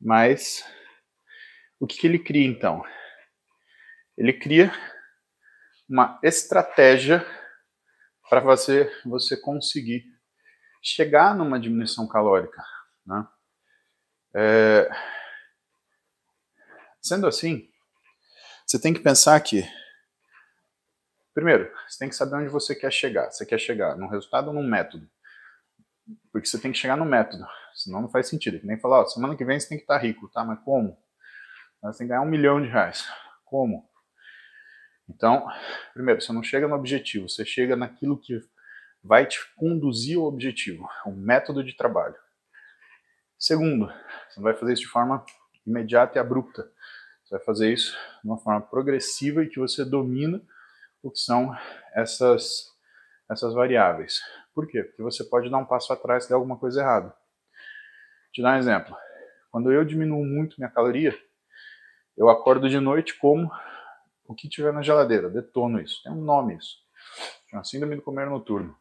[0.00, 0.64] mas
[1.80, 2.84] o que, que ele cria então?
[4.16, 4.72] Ele cria
[5.88, 7.24] uma estratégia
[8.28, 10.04] para você, você conseguir
[10.82, 12.62] chegar numa diminuição calórica.
[13.04, 13.26] Né?
[14.34, 14.90] É,
[17.00, 17.68] sendo assim,
[18.66, 19.62] você tem que pensar que,
[21.32, 23.30] primeiro, você tem que saber onde você quer chegar.
[23.30, 25.08] Você quer chegar num resultado ou num método?
[26.32, 28.56] Porque você tem que chegar no método, senão não faz sentido.
[28.56, 30.44] É que nem falar, ó, semana que vem você tem que estar rico, tá?
[30.44, 30.96] Mas como?
[31.82, 33.08] Você tem que ganhar um milhão de reais.
[33.44, 33.88] Como?
[35.08, 35.46] Então,
[35.94, 38.40] primeiro, você não chega no objetivo, você chega naquilo que
[39.02, 42.16] vai te conduzir ao objetivo, o método de trabalho.
[43.38, 45.24] Segundo, você não vai fazer isso de forma
[45.64, 46.68] imediata e abrupta.
[47.22, 47.92] Você vai fazer isso
[48.22, 50.42] de uma forma progressiva e que você domina
[51.02, 51.56] o que são
[51.94, 52.72] essas,
[53.30, 54.20] essas variáveis.
[54.56, 54.82] Por quê?
[54.82, 57.08] Porque você pode dar um passo atrás se der alguma coisa errada.
[57.08, 58.96] Vou te dar um exemplo.
[59.50, 61.14] Quando eu diminuo muito minha caloria,
[62.16, 63.52] eu acordo de noite como
[64.24, 66.02] o que tiver na geladeira, detono isso.
[66.02, 66.78] Tem um nome isso.
[67.50, 68.74] Chama síndrome do comer noturno.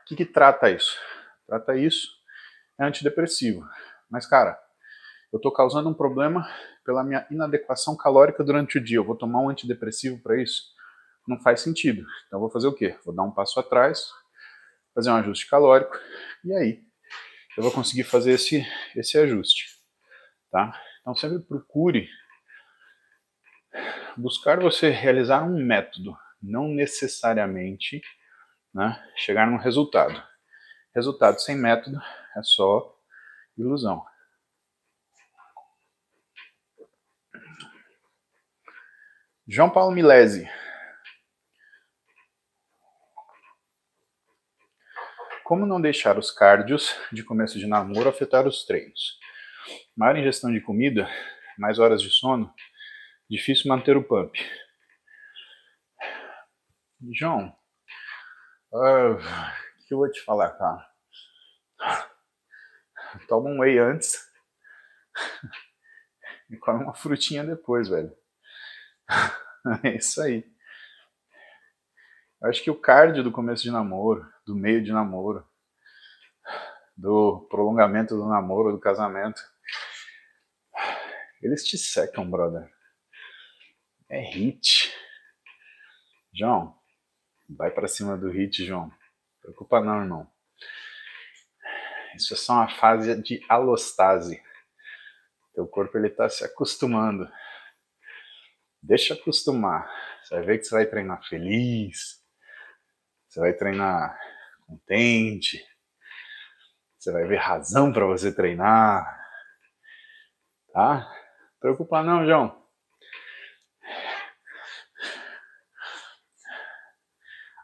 [0.00, 0.98] O que, que trata isso?
[1.46, 2.20] Trata isso
[2.80, 3.64] é antidepressivo.
[4.10, 4.58] Mas, cara,
[5.32, 6.48] eu estou causando um problema
[6.84, 8.96] pela minha inadequação calórica durante o dia.
[8.96, 10.64] Eu vou tomar um antidepressivo para isso?
[11.26, 12.04] Não faz sentido.
[12.26, 12.98] Então, vou fazer o quê?
[13.04, 14.08] Vou dar um passo atrás,
[14.94, 15.96] fazer um ajuste calórico,
[16.44, 16.82] e aí
[17.56, 19.66] eu vou conseguir fazer esse, esse ajuste.
[20.50, 20.78] Tá?
[21.00, 22.08] Então, sempre procure
[24.16, 28.02] buscar você realizar um método, não necessariamente
[28.74, 30.22] né, chegar num resultado.
[30.94, 31.98] Resultado sem método
[32.36, 32.94] é só
[33.56, 34.04] ilusão.
[39.46, 40.48] João Paulo Milesi.
[45.52, 49.18] Como não deixar os cardios de começo de namoro afetar os treinos?
[49.94, 51.06] Maior ingestão de comida,
[51.58, 52.50] mais horas de sono,
[53.28, 54.34] Difícil manter o pump.
[57.12, 57.54] João,
[58.72, 60.88] uh, o que eu vou te falar, cara?
[63.28, 64.26] Toma um whey antes
[66.48, 68.16] e come uma frutinha depois, velho.
[69.84, 70.50] É isso aí.
[72.40, 75.46] Eu acho que o cardio do começo de namoro, do meio de namoro,
[76.96, 79.40] do prolongamento do namoro, do casamento,
[81.42, 82.70] eles te secam, brother.
[84.08, 84.94] É hit.
[86.32, 86.78] João,
[87.48, 88.92] vai para cima do hit, João.
[89.40, 90.32] Preocupa não, irmão.
[92.14, 94.42] Isso é só uma fase de alostase.
[95.54, 97.28] Teu corpo ele está se acostumando.
[98.82, 99.90] Deixa acostumar.
[100.22, 102.22] Você vai ver que você vai treinar feliz.
[103.28, 104.18] Você vai treinar
[104.72, 105.62] contente.
[106.98, 109.04] Você vai ver razão para você treinar.
[110.72, 111.00] Tá?
[111.00, 112.62] Não preocupa não, João.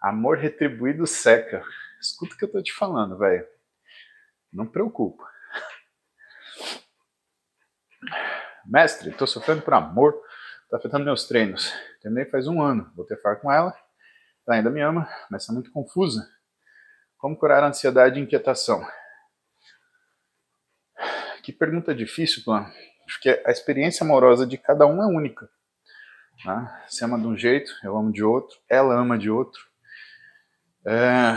[0.03, 1.64] Amor retribuído seca.
[2.01, 3.47] Escuta o que eu tô te falando, velho.
[4.53, 5.27] Não preocupa.
[8.66, 10.14] Mestre, tô sofrendo por amor,
[10.71, 11.73] tá afetando meus treinos.
[12.01, 13.75] Terminei faz um ano, vou ter far com ela.
[14.47, 16.29] Ela ainda me ama, mas tá muito confusa.
[17.19, 18.81] Como curar a ansiedade e inquietação?
[21.43, 22.71] Que pergunta difícil, Plan.
[23.07, 25.51] Porque a experiência amorosa de cada um é única.
[26.45, 26.85] Né?
[26.87, 29.61] Você ama de um jeito, eu amo de outro, ela ama de outro.
[30.87, 31.35] É...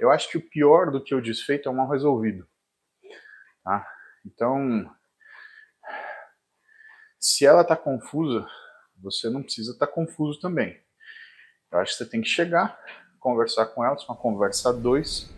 [0.00, 2.48] Eu acho que o pior do que o desfeito é o mal resolvido.
[3.62, 3.86] Tá?
[4.24, 4.90] Então,
[7.18, 8.46] se ela está confusa,
[8.96, 10.82] você não precisa estar tá confuso também.
[11.70, 12.78] Eu acho que você tem que chegar,
[13.26, 15.28] conversar com ela, uma conversa a dois,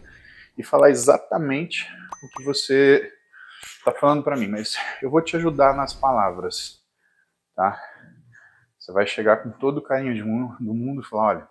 [0.58, 1.90] e falar exatamente
[2.22, 3.10] o que você
[3.78, 4.46] está falando para mim.
[4.46, 6.84] Mas eu vou te ajudar nas palavras,
[7.56, 7.82] tá?
[8.78, 10.22] Você vai chegar com todo o carinho
[10.60, 11.48] do mundo e falar, olha,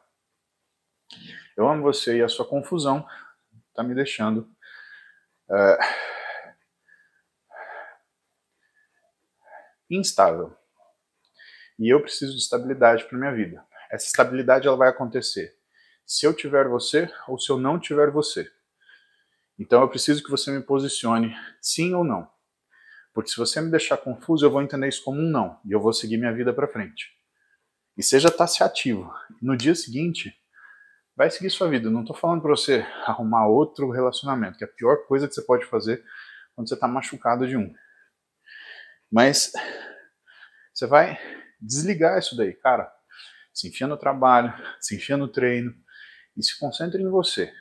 [1.58, 3.04] eu amo você e a sua confusão
[3.70, 4.48] está me deixando
[5.50, 5.80] é,
[9.90, 10.56] instável.
[11.80, 13.66] E eu preciso de estabilidade para minha vida.
[13.90, 15.57] Essa estabilidade ela vai acontecer
[16.08, 18.50] se eu tiver você ou se eu não tiver você.
[19.60, 22.32] Então eu preciso que você me posicione sim ou não.
[23.14, 25.82] Porque se você me deixar confuso, eu vou entender isso como um não e eu
[25.82, 27.12] vou seguir minha vida para frente.
[27.98, 29.12] E seja taxativo.
[29.42, 30.34] No dia seguinte,
[31.16, 31.90] vai seguir sua vida.
[31.90, 35.42] não estou falando para você arrumar outro relacionamento, que é a pior coisa que você
[35.42, 36.06] pode fazer
[36.56, 37.74] quando você está machucado de um.
[39.12, 39.52] Mas
[40.74, 41.20] você vai
[41.60, 42.90] desligar isso daí, cara.
[43.52, 45.74] Se enfia no trabalho, se enfia no treino
[46.38, 47.52] e se concentre em você.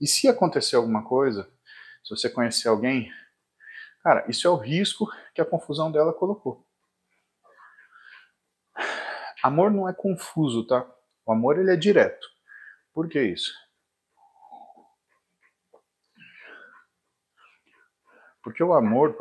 [0.00, 1.50] E se acontecer alguma coisa,
[2.04, 3.12] se você conhecer alguém,
[4.02, 6.64] cara, isso é o risco que a confusão dela colocou.
[9.42, 10.88] Amor não é confuso, tá?
[11.26, 12.26] O amor ele é direto.
[12.92, 13.52] Por que isso?
[18.42, 19.16] Porque o amor,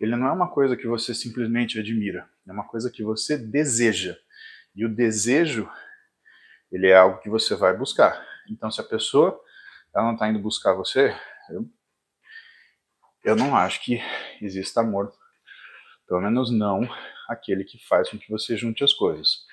[0.00, 4.16] ele não é uma coisa que você simplesmente admira, é uma coisa que você deseja.
[4.74, 5.70] E o desejo,
[6.70, 8.24] ele é algo que você vai buscar.
[8.48, 9.40] Então, se a pessoa
[9.94, 11.14] ela não está indo buscar você,
[11.50, 11.68] eu,
[13.24, 14.00] eu não acho que
[14.42, 15.12] exista amor.
[16.06, 16.82] Pelo menos não
[17.28, 19.44] aquele que faz com que você junte as coisas.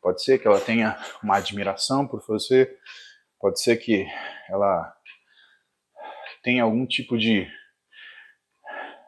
[0.00, 2.78] Pode ser que ela tenha uma admiração por você,
[3.40, 4.06] pode ser que
[4.48, 4.94] ela
[6.42, 7.50] tenha algum tipo de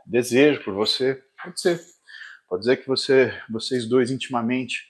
[0.05, 1.81] desejo por você, pode ser.
[2.49, 4.89] Pode ser que você, vocês dois intimamente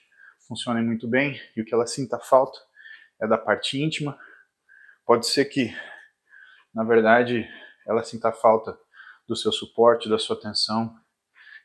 [0.49, 2.59] funcionem muito bem e o que ela sinta falta
[3.21, 4.17] é da parte íntima.
[5.05, 5.71] Pode ser que,
[6.73, 7.47] na verdade,
[7.87, 8.77] ela sinta falta
[9.27, 10.99] do seu suporte, da sua atenção,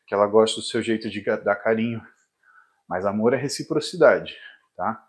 [0.06, 2.06] que ela gosta do seu jeito de dar carinho.
[2.86, 4.36] Mas amor é reciprocidade,
[4.76, 5.02] tá?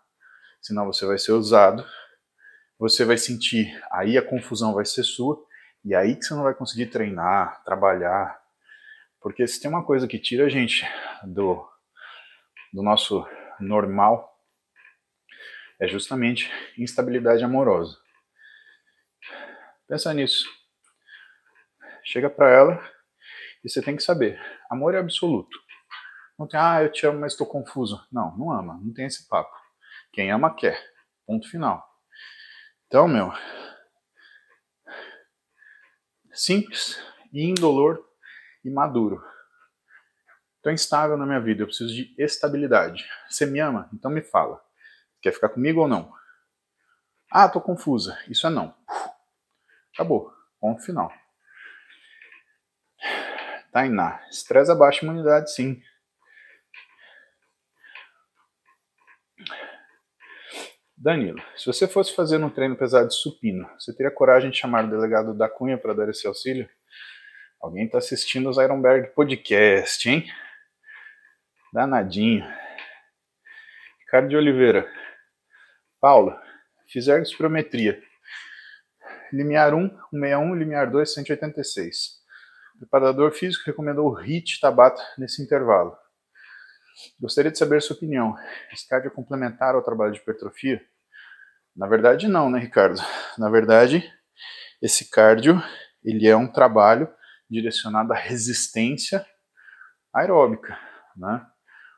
[0.62, 1.86] Senão você vai ser usado,
[2.78, 5.44] você vai sentir, aí a confusão vai ser sua,
[5.84, 8.40] e aí que você não vai conseguir treinar, trabalhar.
[9.20, 10.86] Porque se tem uma coisa que tira a gente
[11.24, 11.68] do,
[12.72, 13.26] do nosso
[13.60, 14.36] normal,
[15.80, 17.98] é justamente instabilidade amorosa.
[19.86, 20.48] Pensa nisso.
[22.04, 22.92] Chega para ela
[23.64, 24.40] e você tem que saber,
[24.70, 25.58] amor é absoluto.
[26.38, 28.06] Não tem, ah, eu te amo, mas estou confuso.
[28.12, 29.54] Não, não ama, não tem esse papo.
[30.12, 30.78] Quem ama quer.
[31.26, 31.84] Ponto final.
[32.86, 33.32] Então, meu,
[36.32, 38.04] simples, indolor
[38.64, 39.22] e maduro.
[40.66, 43.08] Estou instável na minha vida, eu preciso de estabilidade.
[43.28, 43.88] Você me ama?
[43.94, 44.60] Então me fala.
[45.22, 46.12] Quer ficar comigo ou não?
[47.30, 48.18] Ah, tô confusa.
[48.28, 48.74] Isso é não.
[49.94, 50.32] Acabou.
[50.60, 51.12] Ponto final.
[53.70, 55.80] Tainá, estresse abaixa imunidade, sim.
[60.96, 64.84] Danilo, se você fosse fazer um treino pesado de supino, você teria coragem de chamar
[64.84, 66.68] o delegado da Cunha para dar esse auxílio?
[67.60, 70.26] Alguém está assistindo os Ironberg Podcast, hein?
[71.76, 72.42] Danadinho.
[74.00, 74.90] Ricardo de Oliveira.
[76.00, 76.42] Paula,
[76.88, 78.02] fiz ergospirometria.
[79.30, 82.12] Limiar 1, 161, limiar 2, 186.
[82.76, 85.94] O preparador físico recomendou o HIT Tabata nesse intervalo.
[87.20, 88.34] Gostaria de saber sua opinião.
[88.72, 90.82] Esse cardio é complementar ao trabalho de hipertrofia?
[91.76, 93.02] Na verdade, não, né, Ricardo?
[93.36, 94.10] Na verdade,
[94.80, 95.62] esse cardio
[96.02, 97.06] ele é um trabalho
[97.50, 99.26] direcionado à resistência
[100.14, 100.78] aeróbica,
[101.14, 101.46] né?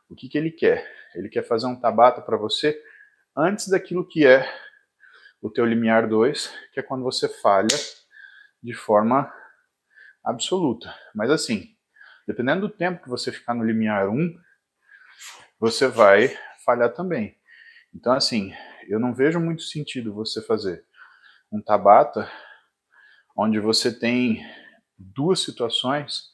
[0.09, 0.91] O que, que ele quer?
[1.15, 2.81] Ele quer fazer um tabata para você
[3.37, 4.49] antes daquilo que é
[5.41, 7.77] o teu limiar 2, que é quando você falha
[8.63, 9.33] de forma
[10.25, 10.95] absoluta.
[11.15, 11.77] Mas assim,
[12.27, 14.35] dependendo do tempo que você ficar no limiar 1,
[15.61, 17.37] você vai falhar também.
[17.95, 18.53] Então, assim,
[18.89, 20.85] eu não vejo muito sentido você fazer
[21.51, 22.31] um Tabata
[23.37, 24.45] onde você tem
[24.99, 26.25] duas situações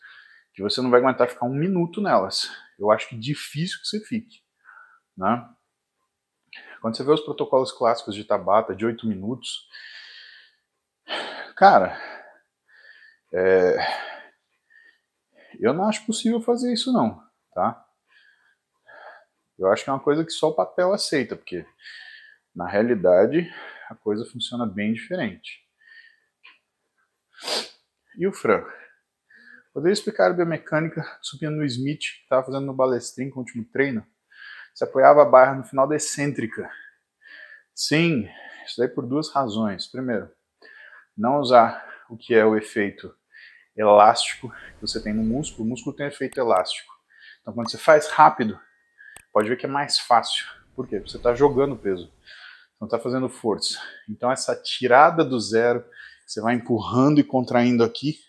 [0.55, 2.51] que você não vai aguentar ficar um minuto nelas.
[2.79, 4.43] Eu acho que difícil que você fique.
[5.17, 5.49] Né?
[6.81, 9.69] Quando você vê os protocolos clássicos de Tabata de oito minutos,
[11.57, 11.99] cara,
[13.33, 13.77] é,
[15.59, 17.85] eu não acho possível fazer isso não, tá?
[19.59, 21.65] Eu acho que é uma coisa que só o papel aceita, porque
[22.55, 23.49] na realidade
[23.89, 25.65] a coisa funciona bem diferente.
[28.19, 28.65] E o Fran?
[29.75, 33.65] Poderia explicar a biomecânica subindo no Smith, que estava fazendo no balestrin com o último
[33.65, 34.07] treino?
[34.73, 36.71] Se apoiava a barra no final da excêntrica.
[37.75, 38.31] Sim,
[38.65, 39.89] isso daí por duas razões.
[39.89, 40.31] Primeiro,
[41.19, 43.13] não usar o que é o efeito
[43.77, 46.95] elástico que você tem no músculo, o músculo tem efeito elástico.
[47.41, 48.57] Então, quando você faz rápido,
[49.33, 50.47] pode ver que é mais fácil.
[50.77, 51.01] Por quê?
[51.01, 52.13] Você está jogando peso,
[52.81, 53.81] não está fazendo força.
[54.09, 55.85] Então, essa tirada do zero,
[56.25, 58.21] você vai empurrando e contraindo aqui,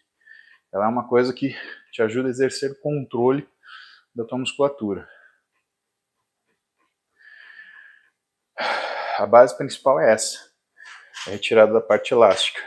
[0.76, 1.56] ela é uma coisa que
[1.92, 3.48] te ajuda a exercer controle
[4.14, 5.08] da tua musculatura.
[9.18, 10.38] a base principal é essa,
[11.28, 12.62] é retirada da parte elástica.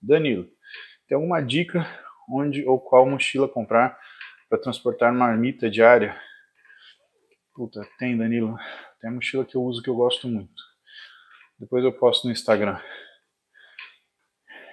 [0.00, 0.48] Danilo,
[1.06, 1.86] tem alguma dica
[2.28, 3.98] onde ou qual mochila comprar
[4.48, 6.20] para transportar marmita diária?
[7.54, 8.56] Puta, tem, Danilo.
[9.00, 10.62] Tem a mochila que eu uso que eu gosto muito.
[11.58, 12.80] Depois eu posto no Instagram.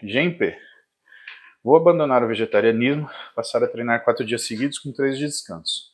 [0.02, 0.58] GMP.
[1.62, 5.92] Vou abandonar o vegetarianismo, passar a treinar quatro dias seguidos com três de descanso.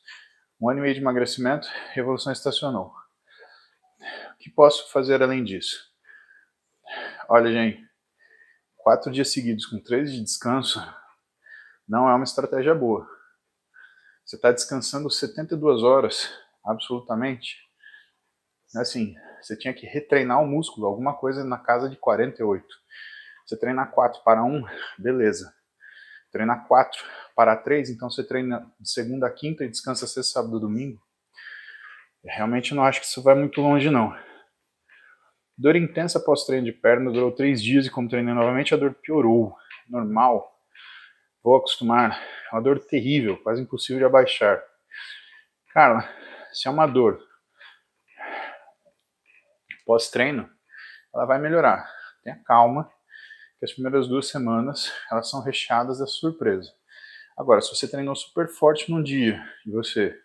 [0.60, 2.92] Um ano e meio de emagrecimento, revolução estacionou.
[4.32, 5.76] O que posso fazer além disso?
[7.28, 7.84] Olha, gente,
[8.76, 10.80] quatro dias seguidos com três de descanso
[11.88, 13.08] não é uma estratégia boa.
[14.24, 16.30] Você está descansando 72 horas,
[16.64, 17.56] absolutamente.
[18.76, 22.64] Assim, você tinha que retreinar o músculo, alguma coisa na casa de 48.
[23.46, 24.64] Você treinar 4 para 1,
[24.98, 25.54] beleza.
[26.32, 27.00] Treinar 4
[27.34, 31.00] para 3, então você treina de segunda a quinta e descansa sexta, sábado domingo.
[32.24, 34.16] Eu realmente não acho que isso vai muito longe, não.
[35.56, 38.94] Dor intensa após treino de perna durou três dias e como treinei novamente a dor
[38.94, 39.56] piorou.
[39.88, 40.52] Normal.
[41.42, 42.20] Vou acostumar.
[42.50, 44.60] É uma dor terrível, quase impossível de abaixar.
[45.72, 46.08] Cara,
[46.52, 47.22] se é uma dor
[49.86, 50.50] pós-treino,
[51.14, 51.88] ela vai melhorar.
[52.24, 52.90] Tenha calma,
[53.58, 56.72] que as primeiras duas semanas elas são recheadas da surpresa.
[57.36, 60.18] Agora, se você treinou super forte num dia e você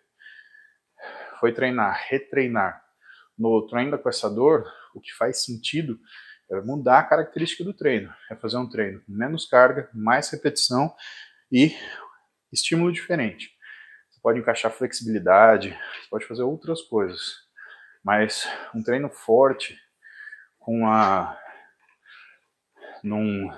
[1.38, 2.82] foi treinar, retreinar
[3.38, 5.98] no outro ainda com essa dor, o que faz sentido
[6.50, 8.12] é mudar a característica do treino.
[8.30, 10.94] É fazer um treino com menos carga, mais repetição
[11.50, 11.74] e
[12.52, 13.50] estímulo diferente.
[14.10, 15.76] Você pode encaixar flexibilidade,
[16.10, 17.36] pode fazer outras coisas.
[18.04, 19.78] Mas um treino forte
[20.58, 21.38] com a
[23.02, 23.50] num,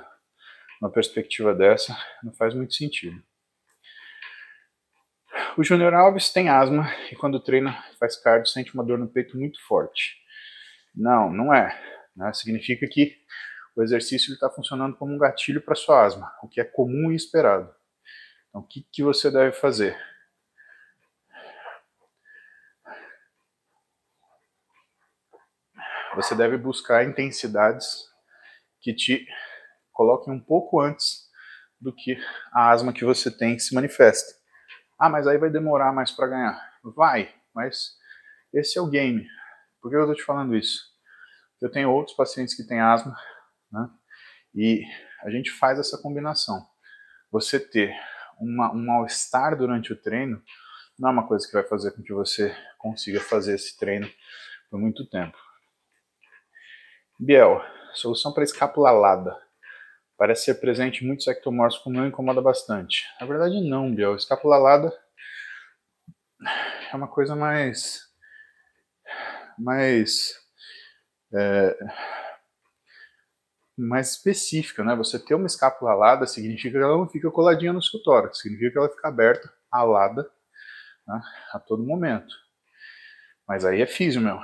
[0.81, 3.23] numa perspectiva dessa não faz muito sentido.
[5.57, 9.37] O Júnior Alves tem asma e quando treina faz cardio sente uma dor no peito
[9.37, 10.17] muito forte.
[10.95, 11.81] Não, não é.
[12.17, 12.33] Né?
[12.33, 13.17] Significa que
[13.77, 17.17] o exercício está funcionando como um gatilho para sua asma, o que é comum e
[17.17, 17.75] esperado.
[18.49, 19.97] Então, o que, que você deve fazer?
[26.15, 28.09] Você deve buscar intensidades
[28.85, 29.27] que te
[29.91, 31.25] coloquem um pouco antes
[31.81, 32.19] do que
[32.53, 34.31] a asma que você tem se manifesta.
[34.99, 36.75] Ah, mas aí vai demorar mais para ganhar.
[36.95, 37.97] Vai, mas
[38.53, 39.27] esse é o game.
[39.81, 40.83] Por que eu estou te falando isso?
[41.61, 43.17] Eu tenho outros pacientes que têm asma,
[43.73, 43.89] né?
[44.55, 44.85] E
[45.23, 46.65] a gente faz essa combinação.
[47.31, 47.95] Você ter
[48.39, 50.43] uma, um mal-estar durante o treino
[50.99, 54.09] não é uma coisa que vai fazer com que você consiga fazer esse treino
[54.71, 55.37] por muito tempo.
[57.19, 57.61] Biel,
[57.95, 59.37] solução para escápula alada.
[60.17, 63.05] Parece ser presente em muitos ectomorfos, como não incomoda bastante.
[63.21, 64.15] Na verdade, não, Biel.
[64.15, 64.93] Escápula alada
[66.93, 68.03] é uma coisa mais
[69.59, 70.35] mais
[71.33, 71.77] é,
[73.77, 74.95] mais específica, né?
[74.95, 78.73] Você ter uma escápula alada significa que ela não fica coladinha no seu tórax, significa
[78.73, 80.31] que ela fica aberta, alada,
[81.07, 81.21] né?
[81.53, 82.35] a todo momento.
[83.47, 84.41] Mas aí é físio, meu.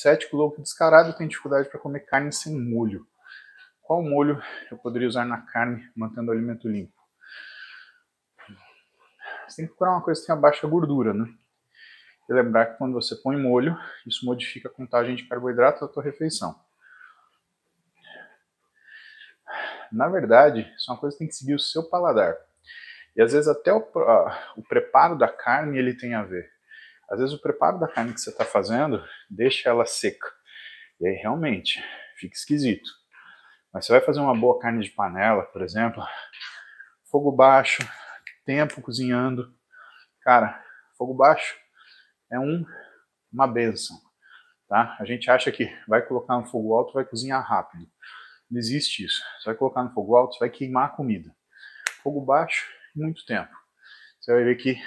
[0.00, 3.06] Cético louco descarado tem dificuldade para comer carne sem molho.
[3.82, 6.98] Qual molho eu poderia usar na carne, mantendo o alimento limpo?
[9.46, 11.26] Você tem que procurar uma coisa que tenha baixa gordura, né?
[12.26, 13.76] E lembrar que quando você põe molho,
[14.06, 16.58] isso modifica a contagem de carboidrato da tua refeição.
[19.92, 22.38] Na verdade, isso é uma coisa que tem que seguir o seu paladar.
[23.14, 23.86] E às vezes até o,
[24.56, 26.50] o preparo da carne ele tem a ver.
[27.10, 30.28] Às vezes o preparo da carne que você está fazendo deixa ela seca.
[31.00, 31.82] E aí realmente
[32.16, 32.88] fica esquisito.
[33.72, 36.02] Mas você vai fazer uma boa carne de panela, por exemplo,
[37.10, 37.82] fogo baixo,
[38.44, 39.52] tempo cozinhando.
[40.22, 40.62] Cara,
[40.96, 41.56] fogo baixo
[42.30, 42.64] é um,
[43.32, 43.96] uma benção.
[44.68, 44.96] Tá?
[45.00, 47.90] A gente acha que vai colocar no fogo alto vai cozinhar rápido.
[48.48, 49.20] Não existe isso.
[49.38, 51.34] Você vai colocar no fogo alto, você vai queimar a comida.
[52.02, 53.50] Fogo baixo, muito tempo.
[54.20, 54.80] Você vai ver que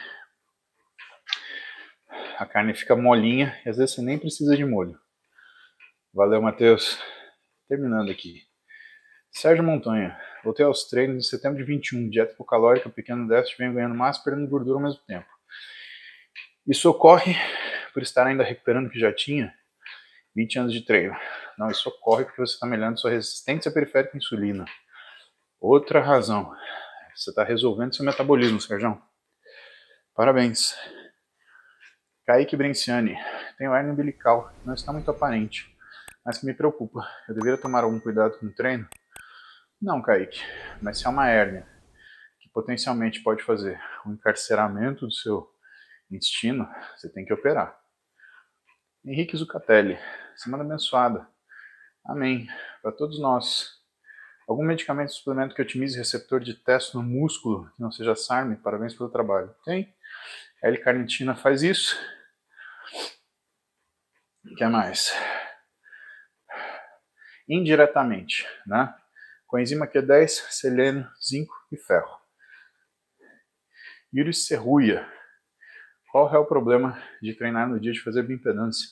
[2.38, 5.00] a carne fica molinha e às vezes você nem precisa de molho.
[6.14, 7.00] Valeu, Matheus.
[7.68, 8.44] Terminando aqui.
[9.32, 10.18] Sérgio Montanha.
[10.44, 12.10] Voltei aos treinos em setembro de 21.
[12.10, 15.28] Dieta hipocalórica, pequeno déficit, venho ganhando massa, perdendo gordura ao mesmo tempo.
[16.68, 17.36] Isso ocorre
[17.94, 19.54] por estar ainda recuperando o que já tinha
[20.36, 21.16] 20 anos de treino.
[21.58, 24.66] Não, isso ocorre porque você está melhorando sua resistência periférica à insulina.
[25.60, 26.54] Outra razão.
[27.16, 29.02] Você está resolvendo seu metabolismo, Sérgio.
[30.16, 30.76] Parabéns.
[32.26, 33.18] Kaique Brenciani.
[33.58, 34.50] Tenho hernia umbilical.
[34.66, 35.76] Não está muito aparente,
[36.26, 37.06] mas que me preocupa.
[37.28, 38.88] Eu deveria tomar algum cuidado com o treino?
[39.82, 40.42] Não, Kaique.
[40.82, 41.68] Mas se é uma hérnia
[42.40, 45.50] que potencialmente pode fazer o um encarceramento do seu
[46.10, 47.78] intestino, você tem que operar.
[49.06, 50.00] Henrique Zucatelli,
[50.38, 51.28] semana abençoada.
[52.06, 52.48] Amém.
[52.82, 53.82] Para todos nós.
[54.48, 58.56] Algum medicamento suplemento que otimize receptor de testo no músculo, que não seja SARM?
[58.56, 59.54] Parabéns pelo trabalho.
[59.66, 59.94] Tem.
[60.64, 62.00] L-carnitina faz isso.
[64.46, 65.14] O que mais?
[67.50, 68.96] Indiretamente, né?
[69.46, 72.18] Coenzima Q10, selênio, zinco e ferro.
[74.14, 75.06] Yuri Serruia.
[76.10, 78.88] Qual é o problema de treinar no dia de fazer bioimpedância?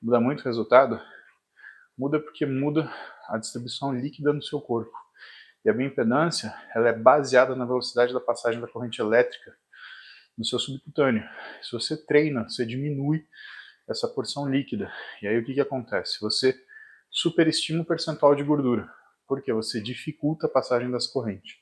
[0.00, 1.00] Muda muito o resultado?
[1.98, 2.88] Muda porque muda
[3.28, 4.96] a distribuição líquida no seu corpo.
[5.64, 9.58] E a bioimpedância ela é baseada na velocidade da passagem da corrente elétrica
[10.40, 11.22] no seu subcutâneo.
[11.60, 13.26] Se você treina, você diminui
[13.86, 14.90] essa porção líquida.
[15.20, 16.18] E aí o que, que acontece?
[16.22, 16.58] Você
[17.10, 18.90] superestima o percentual de gordura,
[19.28, 21.58] porque você dificulta a passagem das correntes.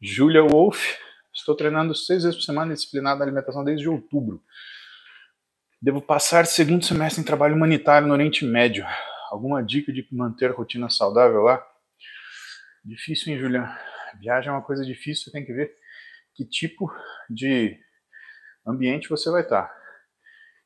[0.00, 0.96] Julia Wolf,
[1.32, 4.42] estou treinando seis vezes por semana disciplinada na alimentação desde outubro.
[5.80, 8.84] Devo passar segundo semestre em trabalho humanitário no Oriente Médio.
[9.30, 11.64] Alguma dica de manter rotina saudável lá?
[12.84, 13.68] Difícil, hein, Julia?
[14.18, 15.76] Viagem é uma coisa difícil, tem que ver
[16.34, 16.90] que tipo
[17.28, 17.78] de
[18.66, 19.76] ambiente você vai estar.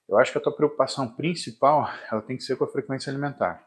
[0.09, 3.67] Eu acho que a tua preocupação principal ela tem que ser com a frequência alimentar.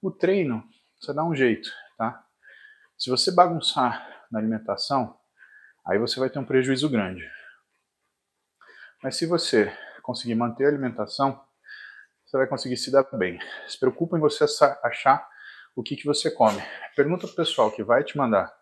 [0.00, 0.64] O treino
[1.00, 1.68] você dá um jeito,
[1.98, 2.24] tá?
[2.96, 5.18] Se você bagunçar na alimentação,
[5.84, 7.28] aí você vai ter um prejuízo grande.
[9.02, 9.70] Mas se você
[10.02, 11.44] conseguir manter a alimentação,
[12.34, 13.38] você vai conseguir se dar bem.
[13.68, 14.44] Se preocupa em você
[14.82, 15.24] achar
[15.76, 16.60] o que, que você come.
[16.96, 18.52] Pergunta pro pessoal que vai te mandar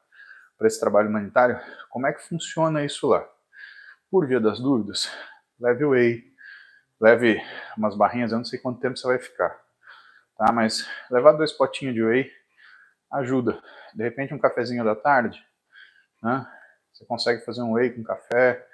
[0.58, 1.58] para esse trabalho humanitário
[1.88, 3.26] como é que funciona isso lá.
[4.10, 5.10] Por via das dúvidas,
[5.58, 6.22] leve whey,
[7.00, 7.42] leve
[7.74, 9.58] umas barrinhas, eu não sei quanto tempo você vai ficar
[10.36, 10.52] tá?
[10.52, 12.30] Mas levar dois potinhos de whey
[13.10, 13.58] ajuda.
[13.94, 15.42] De repente um cafezinho da tarde,
[16.22, 16.46] né?
[16.92, 18.66] Você consegue fazer um whey com café,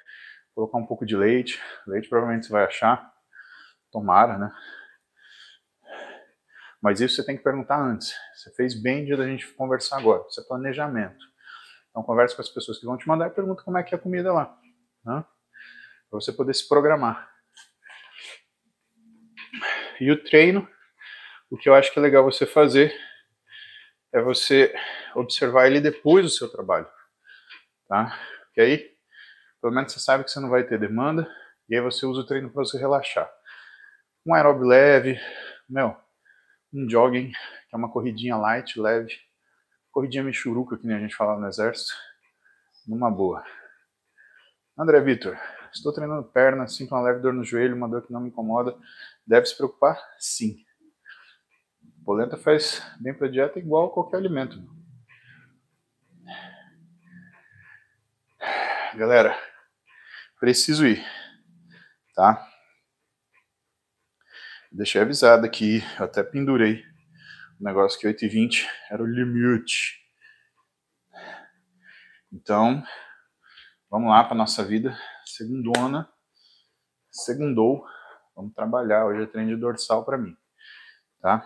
[0.57, 1.62] colocar um pouco de leite.
[1.86, 3.12] Leite provavelmente você vai achar.
[3.92, 4.53] Tomara, né?
[6.81, 8.14] Mas isso você tem que perguntar antes.
[8.35, 10.24] Você fez bem dia da gente conversar agora.
[10.29, 11.24] Isso é planejamento.
[11.91, 13.99] Então converse com as pessoas que vão te mandar e pergunta como é que é
[13.99, 14.57] a comida lá.
[15.05, 15.24] Né?
[16.11, 17.29] Para você poder se programar.
[20.01, 20.68] E o treino
[21.51, 22.95] o que eu acho que é legal você fazer
[24.12, 24.74] é você
[25.14, 26.87] observar ele depois do seu trabalho,
[27.89, 28.18] tá?
[28.45, 28.91] Porque aí,
[29.61, 31.31] pelo menos você sabe que você não vai ter demanda,
[31.68, 33.31] e aí você usa o treino para você relaxar.
[34.26, 35.18] Um aeróbio leve,
[35.68, 35.97] meu,
[36.73, 39.14] um jogging, que é uma corridinha light, leve,
[39.91, 41.93] corridinha michuruca, que nem a gente fala no exército,
[42.87, 43.45] numa boa.
[44.77, 45.37] André Vitor,
[45.73, 48.77] estou treinando perna, sinto uma leve dor no joelho, uma dor que não me incomoda.
[49.27, 49.99] Deve se preocupar?
[50.19, 50.57] Sim.
[52.05, 54.62] Polenta faz bem para a dieta igual qualquer alimento.
[58.95, 59.39] Galera,
[60.41, 61.05] preciso ir,
[62.14, 62.45] tá?
[64.71, 66.85] Deixei avisado aqui, eu até pendurei
[67.59, 69.99] o negócio que 8h20 era o limite.
[72.31, 72.85] Então,
[73.91, 74.95] vamos lá para nossa vida
[75.25, 76.07] segundona.
[77.11, 77.83] Segundou,
[78.37, 79.07] vamos trabalhar.
[79.07, 80.37] Hoje é treino de dorsal para mim,
[81.23, 81.43] tá?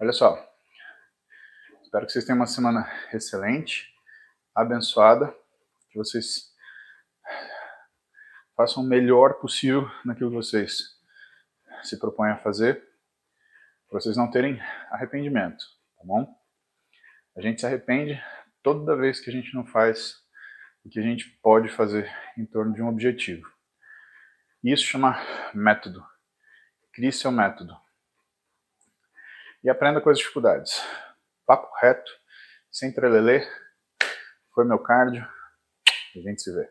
[0.00, 0.53] Olha só,
[1.94, 3.88] espero que vocês tenham uma semana excelente,
[4.52, 5.32] abençoada,
[5.88, 6.52] que vocês
[8.56, 10.98] façam o melhor possível naquilo que vocês
[11.84, 12.82] se propõem a fazer,
[13.88, 15.64] para vocês não terem arrependimento,
[15.96, 16.26] tá bom?
[17.36, 18.20] A gente se arrepende
[18.60, 20.16] toda vez que a gente não faz
[20.84, 23.48] o que a gente pode fazer em torno de um objetivo.
[24.64, 25.16] Isso chama
[25.54, 26.04] método.
[26.92, 27.72] Crie seu método
[29.62, 30.82] e aprenda com as dificuldades.
[31.46, 32.10] Papo reto,
[32.72, 33.46] sem trelelê.
[34.54, 35.26] Foi meu cardio.
[36.16, 36.68] A gente se vê.